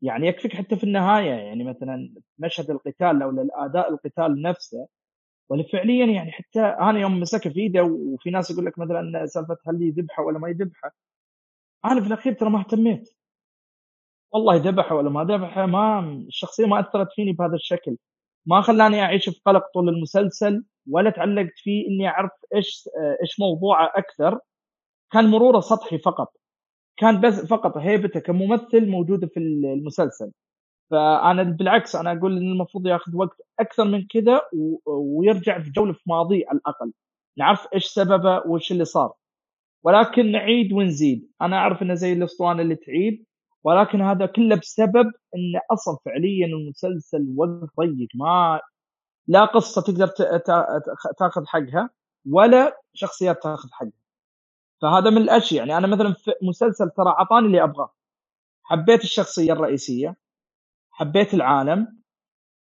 [0.02, 4.88] يعني يكفيك حتى في النهاية يعني مثلا مشهد القتال لو الأداء القتال نفسه.
[5.50, 9.56] ولا فعليا يعني حتى أنا يوم مسكه في ايده وفي ناس يقول لك مثلا سالفة
[9.68, 10.90] هل يذبحه ولا ما يذبحه
[11.84, 13.10] أنا في الأخير ترى ما اهتميت.
[14.32, 17.96] والله ذبحة ولا ما ذبحة ما الشخصية ما أثرت فيني بهذا الشكل.
[18.46, 22.88] ما خلاني أعيش في قلق طول المسلسل ولا تعلقت فيه إني أعرف إيش
[23.22, 24.40] إيش موضوعه أكثر.
[25.12, 26.32] كان مرورة سطحي فقط.
[26.96, 30.32] كان بس فقط هيبته كممثل موجوده في المسلسل.
[30.90, 34.40] فأنا بالعكس أنا أقول إن المفروض ياخذ وقت أكثر من كذا
[34.86, 36.92] ويرجع في جولة في ماضيه على الأقل.
[37.38, 39.12] نعرف إيش سببه وإيش اللي صار.
[39.84, 41.30] ولكن نعيد ونزيد.
[41.42, 43.24] أنا أعرف إنه زي الأسطوانة اللي تعيد
[43.64, 48.08] ولكن هذا كله بسبب انه أصلا فعليا المسلسل وقت ضيق.
[48.14, 48.60] ما
[49.28, 50.06] لا قصة تقدر
[51.18, 51.90] تأخذ حقها
[52.30, 54.03] ولا شخصيات تأخذ حقها.
[54.84, 55.68] فهذا من الأشياء.
[55.68, 57.92] يعني أنا مثلا في مسلسل ترى أعطاني اللي أبغاه.
[58.62, 60.16] حبيت الشخصية الرئيسية
[60.90, 62.02] حبيت العالم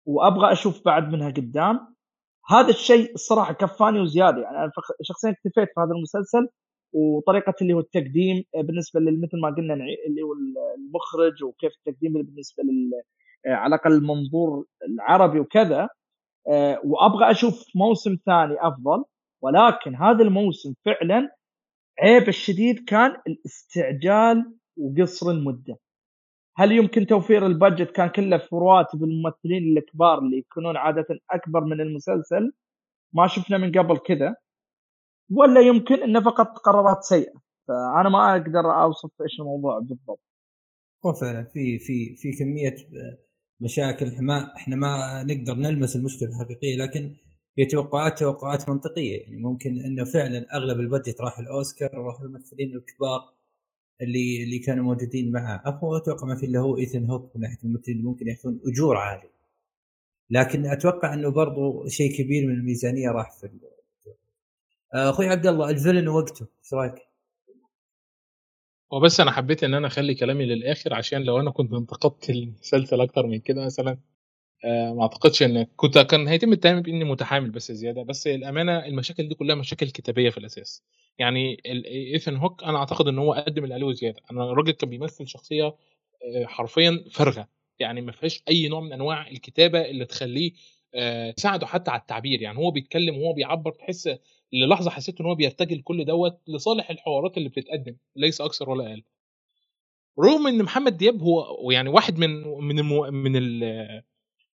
[0.06, 1.96] وأبغى أشوف بعد منها قدام.
[2.50, 4.42] هذا الشيء الصراحة كفاني وزيادة.
[4.42, 6.50] يعني أنا شخصيا اكتفيت في هذا المسلسل
[6.94, 10.34] وطريقة اللي هو التقديم بالنسبة مثل ما قلنا اللي هو
[10.78, 12.92] المخرج وكيف التقديم بالنسبة لل
[13.54, 15.90] على الأقل المنظور العربي وكذا.
[16.52, 19.04] آه، وأبغى أشوف موسم ثاني أفضل.
[19.42, 21.39] ولكن هذا الموسم فعلا
[22.02, 25.78] عيب الشديد كان الاستعجال وقصر المدة.
[26.58, 31.82] هل يمكن توفير البادجت كان كله في رواتب الممثلين الكبار اللي يكونون عادة أكبر من
[31.82, 32.52] المسلسل؟
[33.14, 34.36] ما شفنا من قبل كذا.
[35.32, 37.34] ولا يمكن انه فقط قرارات سيئة.
[37.68, 40.22] فأنا ما أقدر أوصف إيش الموضوع بالضبط.
[41.06, 42.76] هو فعلا في في في كمية
[43.62, 44.06] مشاكل.
[44.22, 47.16] ما إحنا ما نقدر نلمس المشكلة الحقيقية لكن
[47.60, 49.22] هي توقعات توقعات منطقية.
[49.22, 53.34] يعني ممكن إنه فعلا أغلب البادجت راح الأوسكار وراح الممثلين الكبار
[54.02, 55.64] اللي اللي كانوا موجودين معه.
[55.84, 58.98] هو أتوقع ما في إلا هو ايثن هوك من ناحية الممثلين اللي ممكن ياخذون أجور
[58.98, 59.40] عالية.
[60.30, 63.50] لكن أتوقع إنه برضو شيء كبير من الميزانية راح في
[64.94, 66.96] أخوي عبد الله الفيلن وقته إيش رأيك؟
[68.94, 73.02] هو بس أنا حبيت إن أنا أخلي كلامي للآخر عشان لو أنا كنت انتقدت المسلسل
[73.02, 73.98] أكتر من كده مثلا
[74.66, 79.28] آه ما أعتقدش إن كنت كان هيتم التهم بإني متحامل بس زيادة بس الأمانة المشاكل
[79.28, 80.84] دي كلها مشاكل كتابية في الأساس.
[81.20, 81.58] يعني
[82.14, 83.86] ايثن هوك أنا أعتقد إن هو قدم اللي عليه
[84.32, 87.48] أنا الراجل كان بيمثل شخصية آه، حرفيا فارغة.
[87.80, 90.52] يعني ما فيهاش أي نوع من أنواع الكتابة اللي تخليه
[90.96, 92.42] آه، تساعده حتى على التعبير.
[92.42, 94.10] يعني هو بيتكلم وهو بيعبر تحس
[94.54, 99.04] للحظة حسيت إن هو بيرتجل كل دوت لصالح الحوارات اللي بتتقدم ليس أكثر ولا أقل.
[100.20, 103.64] رغم إن محمد دياب هو يعني واحد من من المو من ال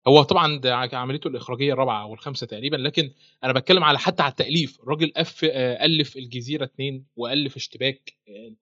[0.08, 0.62] هو طبعا
[0.94, 3.12] عمليته الإخراجية الرابعة أو الخامسة تقريبا لكن
[3.44, 4.80] أنا بتكلم على حتى على التأليف.
[4.80, 8.14] الراجل أف ألف الجزيرة اثنين وألف اشتباك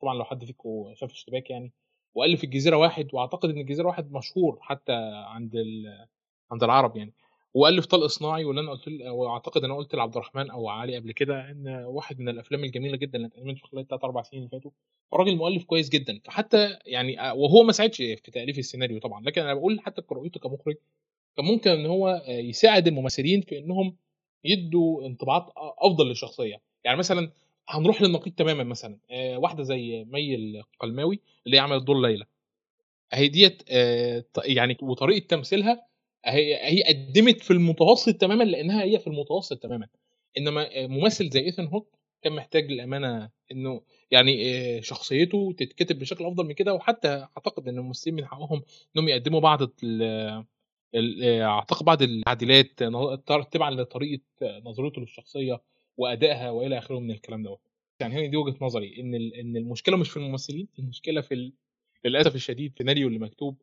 [0.02, 1.72] طبعا لو حد فيكم شاف اشتباك يعني
[2.16, 5.56] وألف الجزيرة واحد وأعتقد إن الجزيرة واحد مشهور حتى عند
[6.52, 7.14] عند العرب يعني.
[7.54, 11.52] وألف طلق صناعي واللي أنا قلت وأعتقد أنا قلت لعبد الرحمن أو علي قبل كده
[11.52, 14.72] إن واحد من الأفلام الجميلة جدا اللي اتعملت في خلال الثلاث أربع سنين اللي فاتوا
[15.14, 16.20] راجل مؤلف كويس جدا.
[16.26, 20.76] فحتى يعني وهو ما ساعدش في تأليف السيناريو طبعا لكن أنا بقول حتى كرؤيته كمخرج
[21.38, 23.96] كان ممكن إن هو يساعد الممثلين في إنهم
[24.44, 26.62] يدوا انطباعات أفضل للشخصية.
[26.84, 27.32] يعني مثلا
[27.70, 32.26] هنروح للنقيض تماما مثلا آه، واحدة زي مي القلماوي اللي عملت دور ليلى.
[33.14, 35.86] هي ديت آه، يعني وطريقة تمثيلها
[36.26, 39.88] هي هي قدمت في المتوسط تماما لأنها هي في المتوسط تماما.
[40.38, 46.46] إنما ممثل زي ايثن هوك كان محتاج للأمانة إنه يعني آه، شخصيته تتكتب بشكل أفضل
[46.46, 48.62] من كده وحتى أعتقد إن الممثلين من حقهم
[48.96, 49.62] إنهم يقدموا بعض
[50.02, 50.46] آه،
[51.42, 52.84] أعتقد بعض التعديلات
[53.52, 54.24] تبعا لطريقة
[54.66, 55.62] نظرته للشخصية
[55.98, 57.62] وأدائها وإلى آخره من الكلام دوت.
[58.00, 61.52] يعني هي دي وجهة نظري إن إن المشكلة مش في الممثلين المشكلة في
[62.06, 63.62] للأسف الشديد في السيناريو اللي مكتوب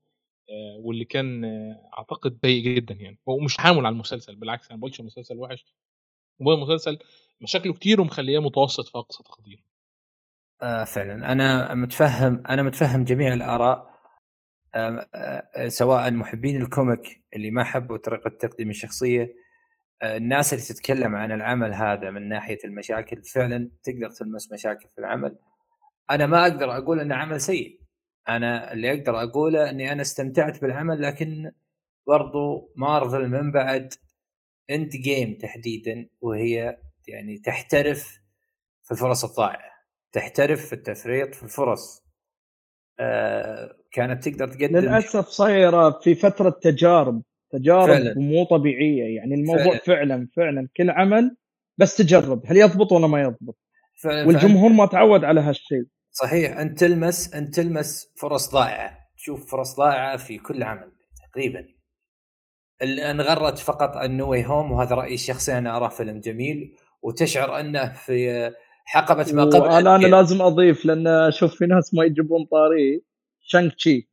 [0.50, 3.18] آه، واللي كان آه، أعتقد سيء جدا يعني.
[3.28, 5.64] هو مش حامل على المسلسل بالعكس أنا ما بقولش المسلسل وحش.
[6.42, 6.98] هو المسلسل
[7.40, 9.64] مشاكله كتير ومخليه متوسط في أقصى تقدير
[10.62, 11.32] آه فعلا.
[11.32, 13.97] أنا متفهم أنا متفهم جميع الآراء آه آه
[15.68, 19.34] سواء محبين الكوميك اللي ما حبوا طريقة تقديم الشخصية
[20.02, 25.38] الناس اللي تتكلم عن العمل هذا من ناحية المشاكل فعلا تقدر تلمس مشاكل في العمل.
[26.10, 27.80] أنا ما أقدر أقول انه عمل سيء.
[28.28, 31.52] أنا اللي أقدر أقوله إني أنا استمتعت بالعمل لكن
[32.06, 33.94] برضو مارفل من بعد
[34.70, 38.20] Endgame تحديدا وهي يعني تحترف
[38.82, 39.72] في الفرص الضائعة
[40.12, 42.07] تحترف في التفريط في الفرص.
[43.92, 48.14] كانت تقدر تقدم للأسف صايرة في فترة تجارب تجارب فعلا.
[48.16, 49.78] مو طبيعية يعني الموضوع فعلا.
[49.78, 51.36] فعلا فعلا كل عمل
[51.78, 53.58] بس تجرب هل يضبط ولا ما يضبط
[54.02, 54.82] فعلا والجمهور فعلا.
[54.82, 60.38] ما تعود على هالشيء صحيح انت تلمس انت تلمس فرص ضائعة تشوف فرص ضائعة في
[60.38, 60.92] كل عمل
[61.32, 61.64] تقريبا
[62.82, 67.60] إن غردت فقط عن No Way Home وهذا رأيي الشخصي أنا اراه فيلم جميل وتشعر
[67.60, 68.50] أنه في
[68.90, 69.68] حقبة ما قبل.
[69.68, 73.02] أنا أنا لازم أضيف لأن أشوف في ناس ما يجيبون طاري.
[73.40, 74.10] Shang-Chi.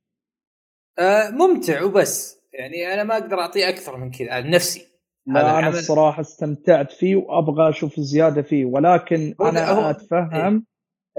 [0.99, 2.41] آه ممتع وبس.
[2.53, 4.88] يعني أنا ما أقدر أعطيه أكثر من كذا عن نفسي.
[5.28, 8.65] لا أنا الصراحة استمتعت فيه وأبغى أشوف زيادة فيه.
[8.65, 10.65] ولكن أنا هو أتفهم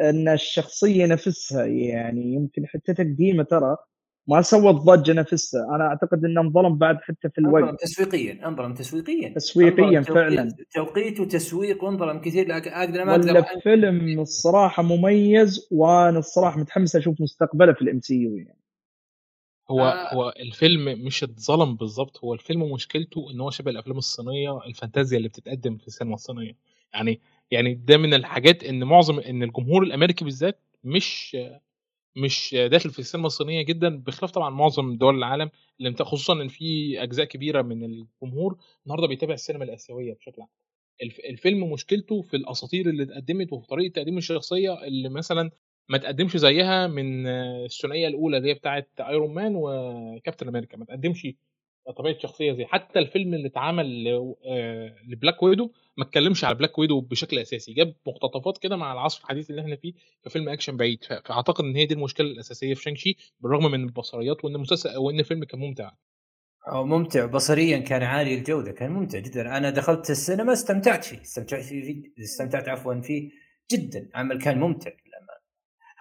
[0.00, 3.76] إيه؟ إن الشخصية نفسها يعني يمكن حتى تقديمه ترى
[4.28, 5.76] ما سوى الضجة نفسها.
[5.76, 7.62] أنا أعتقد انه انظلم بعد حتى في الوقت.
[7.62, 9.34] انظلم تسويقيا انظلم تسويقيا.
[9.34, 10.56] تسويقيا فعلا.
[10.74, 17.20] توقيت وتسويق وانظلم كثير لكن أقدر ما أقدر فيلم الصراحة مميز وأنا الصراحة متحمس أشوف
[17.20, 18.58] مستقبله في ال MCU يعني.
[19.70, 20.14] هو آه.
[20.14, 25.28] هو الفيلم مش اتظلم بالظبط هو الفيلم مشكلته إن هو شبه الأفلام الصينية الفانتازيا اللي
[25.28, 26.56] بتتقدم في السينما الصينية.
[26.94, 27.20] يعني
[27.50, 31.36] يعني ده من الحاجات إن معظم إن الجمهور الأمريكي بالذات مش
[32.16, 35.50] مش داخل في السينما الصينية جدا بخلاف طبعا معظم دول العالم
[35.80, 40.48] اللي خصوصا إن في أجزاء كبيرة من الجمهور النهارده بيتابع السينما الآسيوية بشكل عام.
[41.30, 45.50] الفيلم مشكلته في الأساطير اللي اتقدمت وفي طريقة تقديم الشخصية اللي مثلا
[45.88, 51.26] ما تقدمش زيها من الثنائية الأولى اللي هي بتاعه Iron Man وكابتن أمريكا ما تقدمش
[51.93, 54.09] طبيعة شخصية زي حتى الفيلم اللي اتعمل
[54.47, 58.93] آه، ل Black Widow ما اتكلمش على Black Widow بشكل أساسي جاب مقتطفات كده مع
[58.93, 59.93] العصر الحديث اللي إحنا فيه
[60.24, 64.55] كفيلم أكشن بعيد فأعتقد إن هي دي المشكلة الأساسية في Shang-Chi بالرغم من البصريات وإن
[64.55, 65.91] المسلسل وان الفيلم كان ممتع.
[66.72, 69.57] أو ممتع بصريا كان عالي الجودة كان ممتع جدا.
[69.57, 73.30] أنا دخلت السينما استمتعت فيه استمتعت فيه استمتعت عفوا فيه
[73.72, 74.11] جدا.
[74.14, 74.91] عمل كان ممتع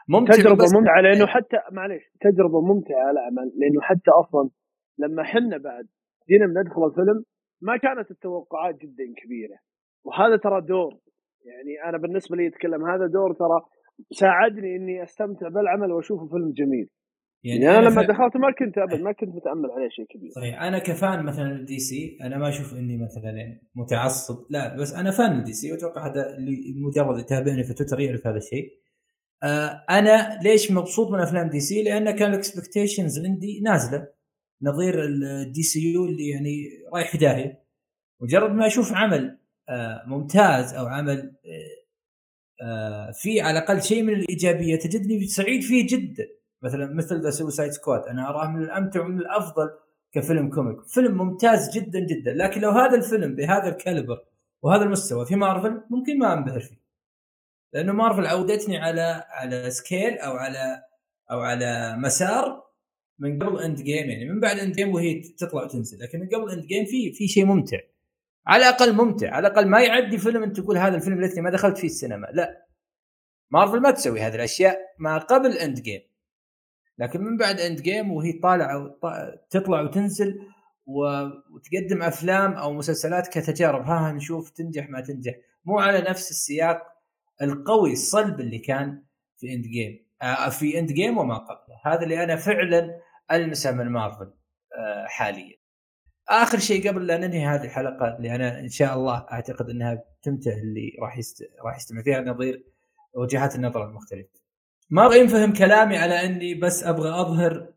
[0.07, 4.49] ممتع تجربة ممتعة لأنه حتى معليش تجربة ممتعة على لأنه حتى أصلا
[4.97, 5.87] لما حنا بعد
[6.29, 7.23] جينا بندخل الفيلم
[7.61, 9.57] ما كانت التوقعات جدا كبيرة.
[10.05, 10.99] وهذا ترى دور
[11.45, 13.61] يعني أنا بالنسبة لي أتكلم هذا دور ترى
[14.11, 16.89] ساعدني إني أستمتع بالعمل واشوفه فيلم جميل.
[17.43, 18.07] يعني, يعني أنا لما ف...
[18.07, 20.29] دخلت ما كنت أبد ما كنت متأمل عليه شيء كبير.
[20.29, 20.61] صحيح.
[20.61, 25.43] أنا ك fan مثلا DC أنا ما أشوف إني مثلا متعصب لا بس أنا fan
[25.43, 28.69] DC وأتوقع هذا اللي مجرد يتابعني في تويتر يعرف هذا الشيء.
[29.43, 34.07] آه أنا ليش مبسوط من أفلام DC؟ لأن كان ال expectations عندي نازلة.
[34.61, 37.65] نظير ال DCU اللي يعني رايح داهيه
[38.21, 39.39] مجرد ما أشوف عمل
[39.69, 41.85] آه ممتاز أو عمل آه,
[42.61, 46.27] آه، فيه على الأقل شيء من الإيجابية تجدني سعيد فيه جدا.
[46.61, 49.69] مثلا مثل The Suicide Squad أنا أراه من الأمتع ومن الأفضل
[50.11, 50.77] كفيلم comic.
[50.87, 54.25] فيلم ممتاز جدا جدا لكن لو هذا الفيلم بهذا ال caliber
[54.61, 56.85] وهذا المستوى في مارفل ممكن ما أنبهر فيه.
[57.73, 60.83] لأنه مارفل عودتني على على scale أو على
[61.31, 62.64] أو على مسار
[63.19, 67.11] من قبل Endgame يعني من بعد Endgame وهي تطلع وتنزل لكن من قبل Endgame في
[67.13, 67.77] في شيء ممتع.
[68.47, 71.77] على الأقل ممتع على الأقل ما يعدي فيلم انت تقول هذا الفيلم ليتني ما دخلت
[71.77, 72.65] فيه السينما لا.
[73.51, 76.01] مارفل ما تسوي هذه الأشياء ما قبل Endgame
[76.97, 78.99] لكن من بعد Endgame وهي طالعة
[79.49, 80.39] تطلع وتنزل
[80.85, 83.85] وتقدم أفلام أو مسلسلات كتجارب.
[83.85, 85.33] ها نشوف تنجح ما تنجح.
[85.65, 86.81] مو على نفس السياق
[87.41, 89.03] القوي الصلب اللي كان
[89.37, 90.04] في Endgame
[90.49, 91.81] في Endgame وما قبله.
[91.85, 93.01] هذا اللي أنا فعلا
[93.31, 94.33] ألمسه من مارفل
[94.77, 95.57] آه حاليا.
[96.29, 100.51] آخر شيء قبل لا ننهي هذه الحلقة اللي أنا إن شاء الله أعتقد إنها تمتع
[100.51, 101.43] اللي راح يست...
[101.65, 102.63] راح يستمع فيها نظير
[103.13, 104.29] وجهات النظر المختلفة.
[104.89, 107.73] ما أبغى ينفهم كلامي على إني بس أبغى أظهر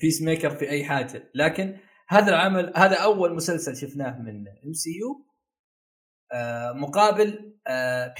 [0.00, 1.30] Peacemaker في أي حاجة.
[1.34, 1.76] لكن
[2.08, 5.26] هذا العمل هذا أول مسلسل شفناه من MCU
[6.32, 7.30] آه، مقابل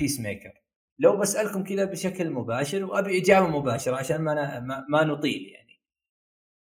[0.01, 0.62] Peace آه، maker
[0.99, 5.81] لو بسألكم كذا بشكل مباشر وأبي إجابة مباشرة عشان ما ما نطيل يعني.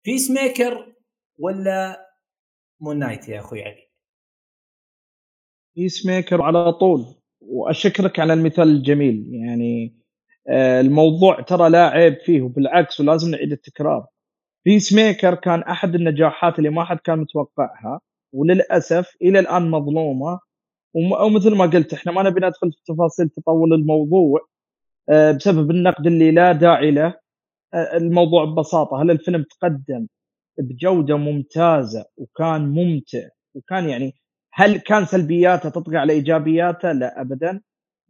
[0.05, 0.95] Peacemaker
[1.39, 2.07] ولا
[2.81, 3.91] Moon Knight يا أخوي علي؟
[5.77, 7.05] Peacemaker على طول.
[7.41, 9.97] وأشكرك على المثال الجميل يعني
[10.49, 14.07] آه، الموضوع ترى لا عيب فيه وبالعكس ولازم نعيد التكرار.
[14.65, 18.01] بيس ميكر كان أحد النجاحات اللي ما حد كان متوقعها
[18.35, 20.41] وللأسف إلى الآن مظلومة.
[20.97, 24.41] ومثل ما قلت إحنا ما نبي ندخل في تفاصيل تطول الموضوع
[25.09, 27.15] آه، بسبب النقد اللي لا داعي له.
[27.75, 30.07] آه، الموضوع ببساطة هل الفيلم تقدم
[30.59, 34.15] بجودة ممتازة وكان ممتع؟ وكان يعني
[34.53, 37.61] هل كان سلبياته تطغى على إيجابياته؟ لا ابدا.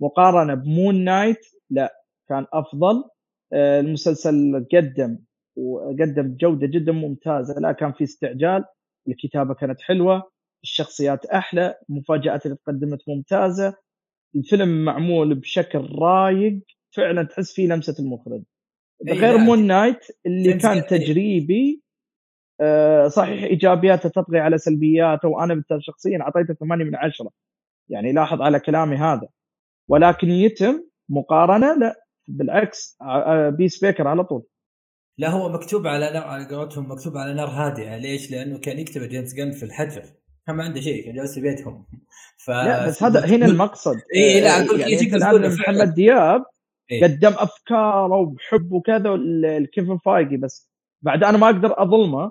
[0.00, 1.94] مقارنة بمون نايت؟ لا
[2.28, 3.04] كان أفضل.
[3.52, 5.18] آه، المسلسل قدم
[5.56, 8.64] وقدم جودة جدا ممتازة لا كان في استعجال
[9.08, 10.30] الكتابة كانت حلوة.
[10.62, 13.74] الشخصيات أحلى المفاجات اللي تقدمت ممتازة.
[14.36, 16.60] الفيلم معمول بشكل رايق
[16.96, 18.42] فعلا تحس فيه لمسة المخرج.
[19.08, 21.82] غير مون نايت اللي كان تجريبي
[22.60, 27.30] آه صحيح إيجابياته تطغي على سلبياته وأنا شخصيا أعطيته 8 من 10
[27.88, 29.28] يعني لاحظ على كلامي هذا.
[29.88, 32.06] ولكن يتم مقارنة؟ لا.
[32.28, 32.98] بالعكس
[33.48, 34.46] بيس ميكر على طول.
[35.18, 37.96] لا هو مكتوب على نار على قولتهم مكتوب على نار هادئة.
[37.96, 40.02] ليش؟ لأنه كان يكتب جيمس جن في الحجر.
[40.46, 41.86] كان ما عنده شيء كان جالس في بيتهم.
[42.38, 42.50] ف...
[42.50, 43.96] لا بس هذا هنا المقصد.
[44.14, 46.44] اي لا أقول يعني يجيك محمد دياب
[46.90, 50.70] إيه؟ قدم أفكاره وبحب وكذا لكيفن فايجي بس
[51.02, 52.30] بعد أنا ما أقدر أظلمه.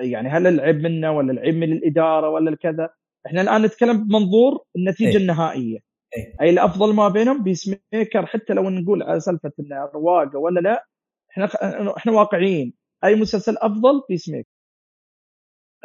[0.00, 2.90] يعني هل العيب منه ولا العيب من الإدارة ولا الكذا؟
[3.26, 5.78] إحنا الآن نتكلم بمنظور النتيجة إيه؟ النهائية.
[6.16, 10.60] إيه؟ أي الأفضل ما بينهم بيس ميكر حتى لو نقول على سالفة انه رواقه ولا
[10.60, 10.86] لا
[11.30, 11.48] إحنا
[11.96, 12.74] إحنا واقعيين.
[13.04, 14.55] أي مسلسل أفضل بيس ميكر آه،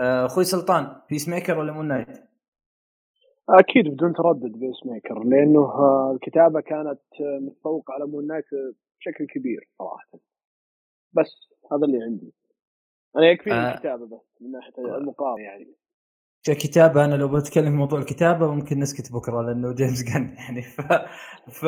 [0.02, 2.32] أخوي سلطان بيس ميكر ولا مون نايت؟
[3.50, 5.72] أكيد بدون تردد بيس ميكر لأنه
[6.12, 7.02] الكتابة كانت
[7.42, 8.46] متفوقة على مون نايت
[9.00, 10.10] بشكل كبير صراحة
[11.14, 12.34] بس هذا اللي عندي
[13.18, 13.74] أنا يكفيني آه.
[13.74, 15.76] الكتابة بس من ناحية المقارنه يعني
[16.44, 20.82] ككتابة أنا لو بتكلم في موضوع الكتابة ممكن نسكت بكرة لأنه جيمس جن يعني ف...
[21.52, 21.66] ف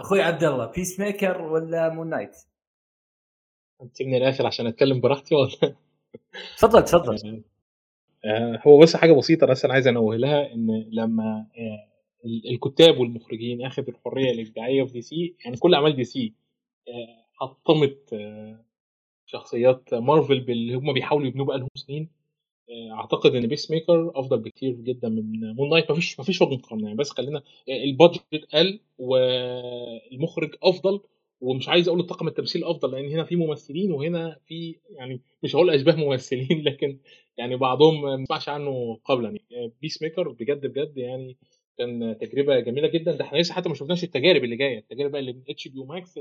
[0.00, 2.36] أخوي عبد الله بيس ميكر ولا مون نايت؟
[3.82, 5.76] أنت من الآخر عشان أتكلم براحتي ولا؟
[6.58, 7.42] تفضل تفضل.
[8.24, 11.88] آه، هو بس حاجة بسيطة بس أنا عايز أنوه لها إن لما آه،
[12.26, 16.34] الكتاب والمخرجين أخذوا الحرية الإبداعية في دي سي يعني كل أعمال دي سي
[16.88, 18.14] آه، حطمت
[19.26, 22.10] شخصيات مارفل باللي هم بيحاولوا يبنوه بقالهم سنين.
[22.92, 26.96] أعتقد إن بيس ميكر أفضل بكتير جدا من مون نايت مفيش مفيش وجه مقارنة يعني
[26.96, 31.00] بس خلينا ال budget قل والمخرج أفضل.
[31.42, 35.70] ومش عايز أقول الطاقم التمثيل أفضل لأن هنا في ممثلين وهنا في يعني مش هقول
[35.70, 36.98] أشباه ممثلين لكن
[37.38, 39.38] يعني بعضهم ما سمعش عنه قبلا.
[39.50, 41.36] يعني بيس ميكر بجد بجد يعني
[41.78, 43.12] كان تجربة جميلة جدا.
[43.12, 44.78] ده إحنا لسه حتى ما شفناش التجارب اللي جاية.
[44.78, 46.18] التجارب اللي من إتش بي أو ماكس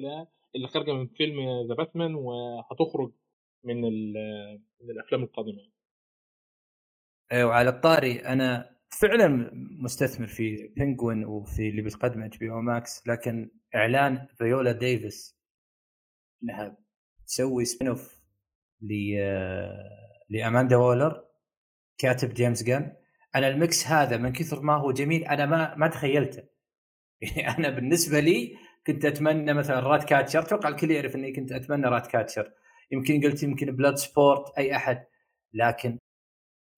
[0.55, 3.11] اللي خارجة من فيلم ذا باتمان وهتخرج
[3.63, 3.81] من
[4.81, 5.61] من الأفلام القادمة.
[7.33, 8.19] وعلى الطاري.
[8.19, 14.71] أنا فعلا مستثمر في بينجوين وفي اللي بتقدمه إتش بي أو ماكس لكن إعلان فيولا
[14.71, 15.37] ديفيس
[16.43, 16.77] إنها
[17.27, 18.21] تسوي spin off
[20.29, 21.23] لأماندا وولر
[21.97, 22.95] كاتب جيمس جان
[23.35, 26.43] أنا ال mix هذا من كثر ما هو جميل أنا ما ما تخيلته.
[27.21, 31.87] يعني أنا بالنسبة لي كنت أتمنى مثلا رات كاتشر أتوقع الكل يعرف إني كنت أتمنى
[31.87, 32.51] رات كاتشر
[32.91, 35.05] يمكن قلت يمكن بلاد سبورت أي أحد.
[35.53, 35.99] لكن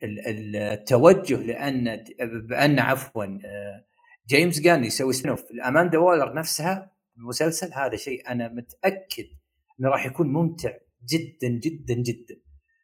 [0.03, 3.85] التوجه لأن بأن عفوا آه،
[4.29, 9.25] جيمس جان يسوي spin أماندا وولر نفسها المسلسل هذا شيء أنا متأكد
[9.79, 10.71] إنه راح يكون ممتع
[11.09, 12.35] جدا جدا جدا.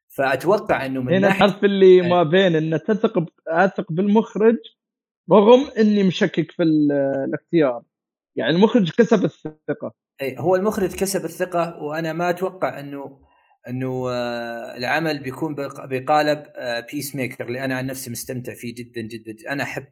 [0.08, 4.58] فأتوقع إنه من هنا الحرف اللي ما بين انه تثق أثق بالمخرج
[5.32, 7.84] رغم إني مشكك في الاختيار.
[8.36, 9.94] يعني المخرج كسب الثقة.
[10.22, 13.29] اي هو المخرج كسب الثقة وأنا ما أتوقع إنه
[13.70, 16.44] إنه آه، العمل بيكون بقالب
[16.92, 19.88] بيس ميكر اللي أنا عن نفسي مستمتع فيه جدا جدا أنا أحب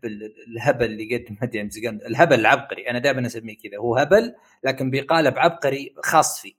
[0.47, 2.89] الهبل اللي يقدمه جيمس جن الهبل العبقري.
[2.89, 3.77] أنا دائما أسميه كذا.
[3.77, 6.53] هو هبل لكن بقالب عبقري خاص فيه.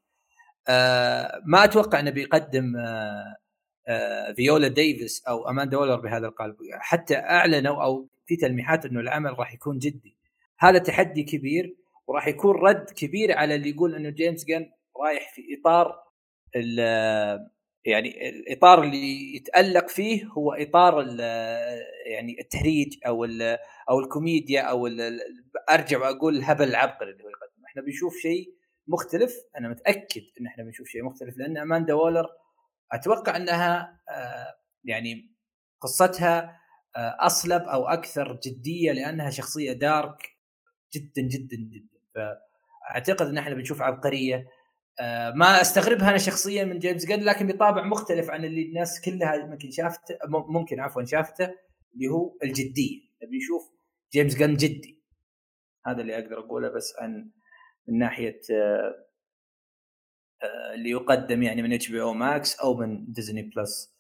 [0.69, 2.77] آه، ما أتوقع إنه بيقدم
[3.89, 6.57] آه، فيولا ديفيس أو أماندا وولر بهذا القالب.
[6.73, 10.17] حتى أعلنوا أو في تلميحات إنه العمل راح يكون جدي.
[10.59, 14.71] هذا تحدي كبير وراح يكون رد كبير على اللي يقول إنه جيمس جن
[15.05, 16.08] رايح في إطار
[17.85, 21.07] يعني الإطار اللي يتألق فيه هو إطار
[22.07, 23.25] يعني التهريج أو
[23.91, 24.89] أو الكوميديا أو
[25.71, 28.55] أرجع وأقول الهبل العبقري اللي هو يقدم إحنا بنشوف شيء
[28.89, 32.27] مختلف أنا متأكد إن إحنا بنشوف شيء مختلف لأن أماندا وولر
[32.93, 35.35] أتوقع إنها آه، يعني
[35.81, 36.61] قصتها
[36.97, 40.37] آه، أصلب أو أكثر جدية لأنها شخصية دارك
[40.95, 41.99] جدا جدا جدا.
[42.15, 44.47] فأعتقد إن إحنا بنشوف عبقرية.
[45.35, 49.71] ما استغربها أنا شخصيا من جيمس جن لكن بطابع مختلف عن اللي الناس كلها ممكن
[49.71, 51.55] شافته ممكن عفوا شافته
[51.95, 53.01] اللي هو الجدية.
[53.23, 53.63] نبي نشوف
[54.13, 55.03] جيمس جن جدي.
[55.87, 57.31] هذا اللي أقدر أقوله بس عن
[57.89, 59.07] من ناحية آه،
[60.43, 63.95] آه، اللي يقدم يعني من إتش بي أو ماكس أو من ديزني بلس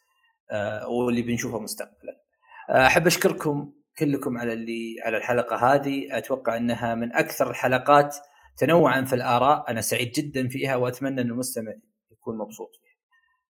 [0.86, 2.22] واللي بنشوفه مستقبلا.
[2.70, 6.18] أحب أشكركم كلكم على اللي على الحلقة هذه.
[6.18, 8.16] أتوقع إنها من أكثر الحلقات
[8.58, 11.72] تنوعا في الآراء أنا سعيد جدا فيها وأتمنى إن المستمع
[12.10, 12.96] يكون مبسوط فيها.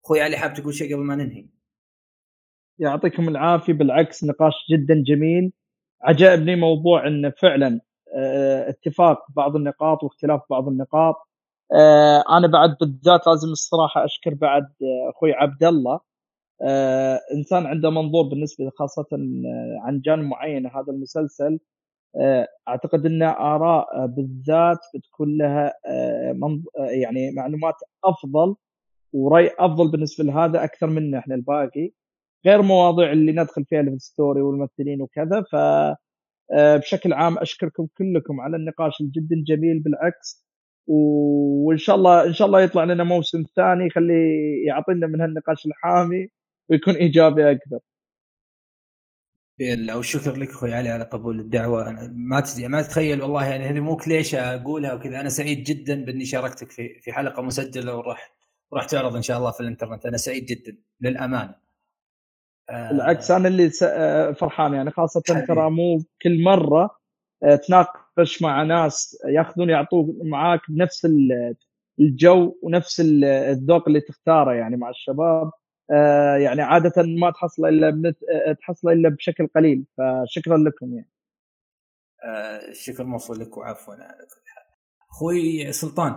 [0.04, 1.46] أخوي علي حاب تقول شيء قبل ما ننهي؟
[2.78, 3.72] يعطيكم العافية.
[3.72, 5.52] بالعكس نقاش جدا جميل.
[6.02, 7.80] عجبني موضوع انه فعلا
[8.16, 11.16] آه اتفاق بعض النقاط واختلاف بعض النقاط.
[11.74, 14.66] آه أنا بعد بالذات لازم الصراحة أشكر بعد
[15.08, 16.00] أخوي عبد الله.
[17.34, 21.52] إنسان عنده منظور بالنسبة خاصة آه، عن جانب معين هذا المسلسل.
[21.54, 21.58] آه،
[22.68, 27.74] أعتقد إن آراء بالذات بتكون لها آه، يعني معلومات
[28.04, 28.56] أفضل
[29.12, 31.90] ورأي أفضل بالنسبة لهذا أكثر منا إحنا الباقي
[32.46, 35.56] غير مواضيع اللي ندخل فيها الستوري والممثلين وكذا ف
[36.52, 40.46] آه، بشكل عام أشكركم كلكم على النقاش الجدا جميل بالعكس
[40.86, 44.14] وإن شاء الله إن شاء الله يطلع لنا موسم ثاني يخلي
[44.66, 46.28] يعطينا من هالنقاش الحامي
[46.70, 47.78] ويكون إيجابي أكثر.
[49.60, 51.88] الله والشكر لك أخوي علي على قبول الدعوة.
[51.90, 55.20] أنا ما تدري ما تتخيل والله يعني هذه مو كليشة أقولها وكذا.
[55.20, 58.34] أنا سعيد جدا بإني شاركتك في في حلقة مسجلة وراح
[58.70, 60.06] وراح تعرض إن شاء الله في الإنترنت.
[60.06, 61.54] أنا سعيد جدا للأمانة.
[62.70, 66.90] آه بالعكس أنا اللي آه، فرحان يعني خاصة ترى مو كل مرة
[67.42, 71.08] آه، تناقش مع ناس ياخذون يعطوك معاك بنفس
[72.00, 75.46] الجو ونفس الذوق اللي تختاره يعني مع الشباب.
[75.46, 75.59] آه،
[76.44, 78.16] يعني عادة ما تحصل إلا بنت...
[78.22, 81.10] آه، تحصل إلا بشكل قليل فشكرا لكم يعني.
[82.70, 84.64] الشكر موصول لك وعفوا على كل حال.
[85.10, 86.12] أخوي سلطان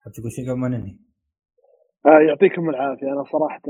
[0.00, 0.96] حاب تقول شيء قبل ما ننهي؟
[2.06, 3.12] آه يعطيكم العافية.
[3.12, 3.62] أنا صراحة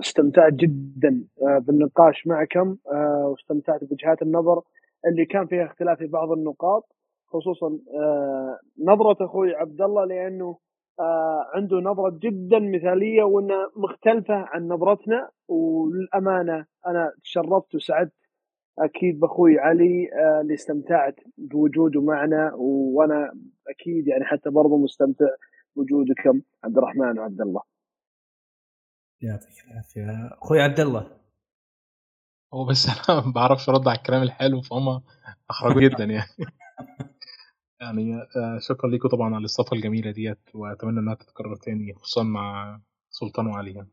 [0.00, 1.24] استمتعت جدا
[1.60, 2.76] بالنقاش معكم
[3.24, 4.62] واستمتعت بوجهات النظر
[5.06, 6.92] اللي كان فيها اختلاف في بعض النقاط
[7.26, 7.78] خصوصا
[8.78, 10.58] نظرة أخوي عبد الله لأنه آه،
[11.54, 15.30] عنده نظرة جدا مثالية وإنها مختلفة عن نظرتنا.
[15.48, 18.12] وللأمانة أنا تشرفت وسعدت
[18.78, 22.52] أكيد بأخوي علي آه، اللي استمتعت بوجوده معنا.
[22.54, 23.32] وأنا
[23.68, 25.26] أكيد يعني حتى برضو مستمتع
[25.76, 27.62] بوجودكم عبد الرحمن وعبد الله.
[29.22, 30.28] يعطيك العافية.
[30.42, 31.18] أخوي عبد الله.
[32.54, 35.02] هو بس أنا ما بعرفش أرد على الكلام الحلو فهم
[35.50, 36.28] أحرجوا جدا يعني.
[37.80, 42.80] يعني آه، شكرا لكم طبعا على الاستضافه الجميلة ديت وأتمنى إنها تتكرر تاني خصوصا مع
[43.10, 43.86] سلطان وعلي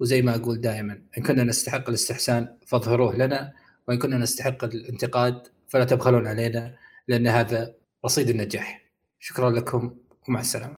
[0.00, 3.52] وزي ما أقول دائما إن كنا نستحق الاستحسان فاظهروه لنا
[3.88, 6.76] وإن كنا نستحق الانتقاد فلا تبخلون علينا
[7.08, 8.82] لأن هذا رصيد النجاح.
[9.18, 9.96] شكرا لكم
[10.28, 10.68] ومع السلامة.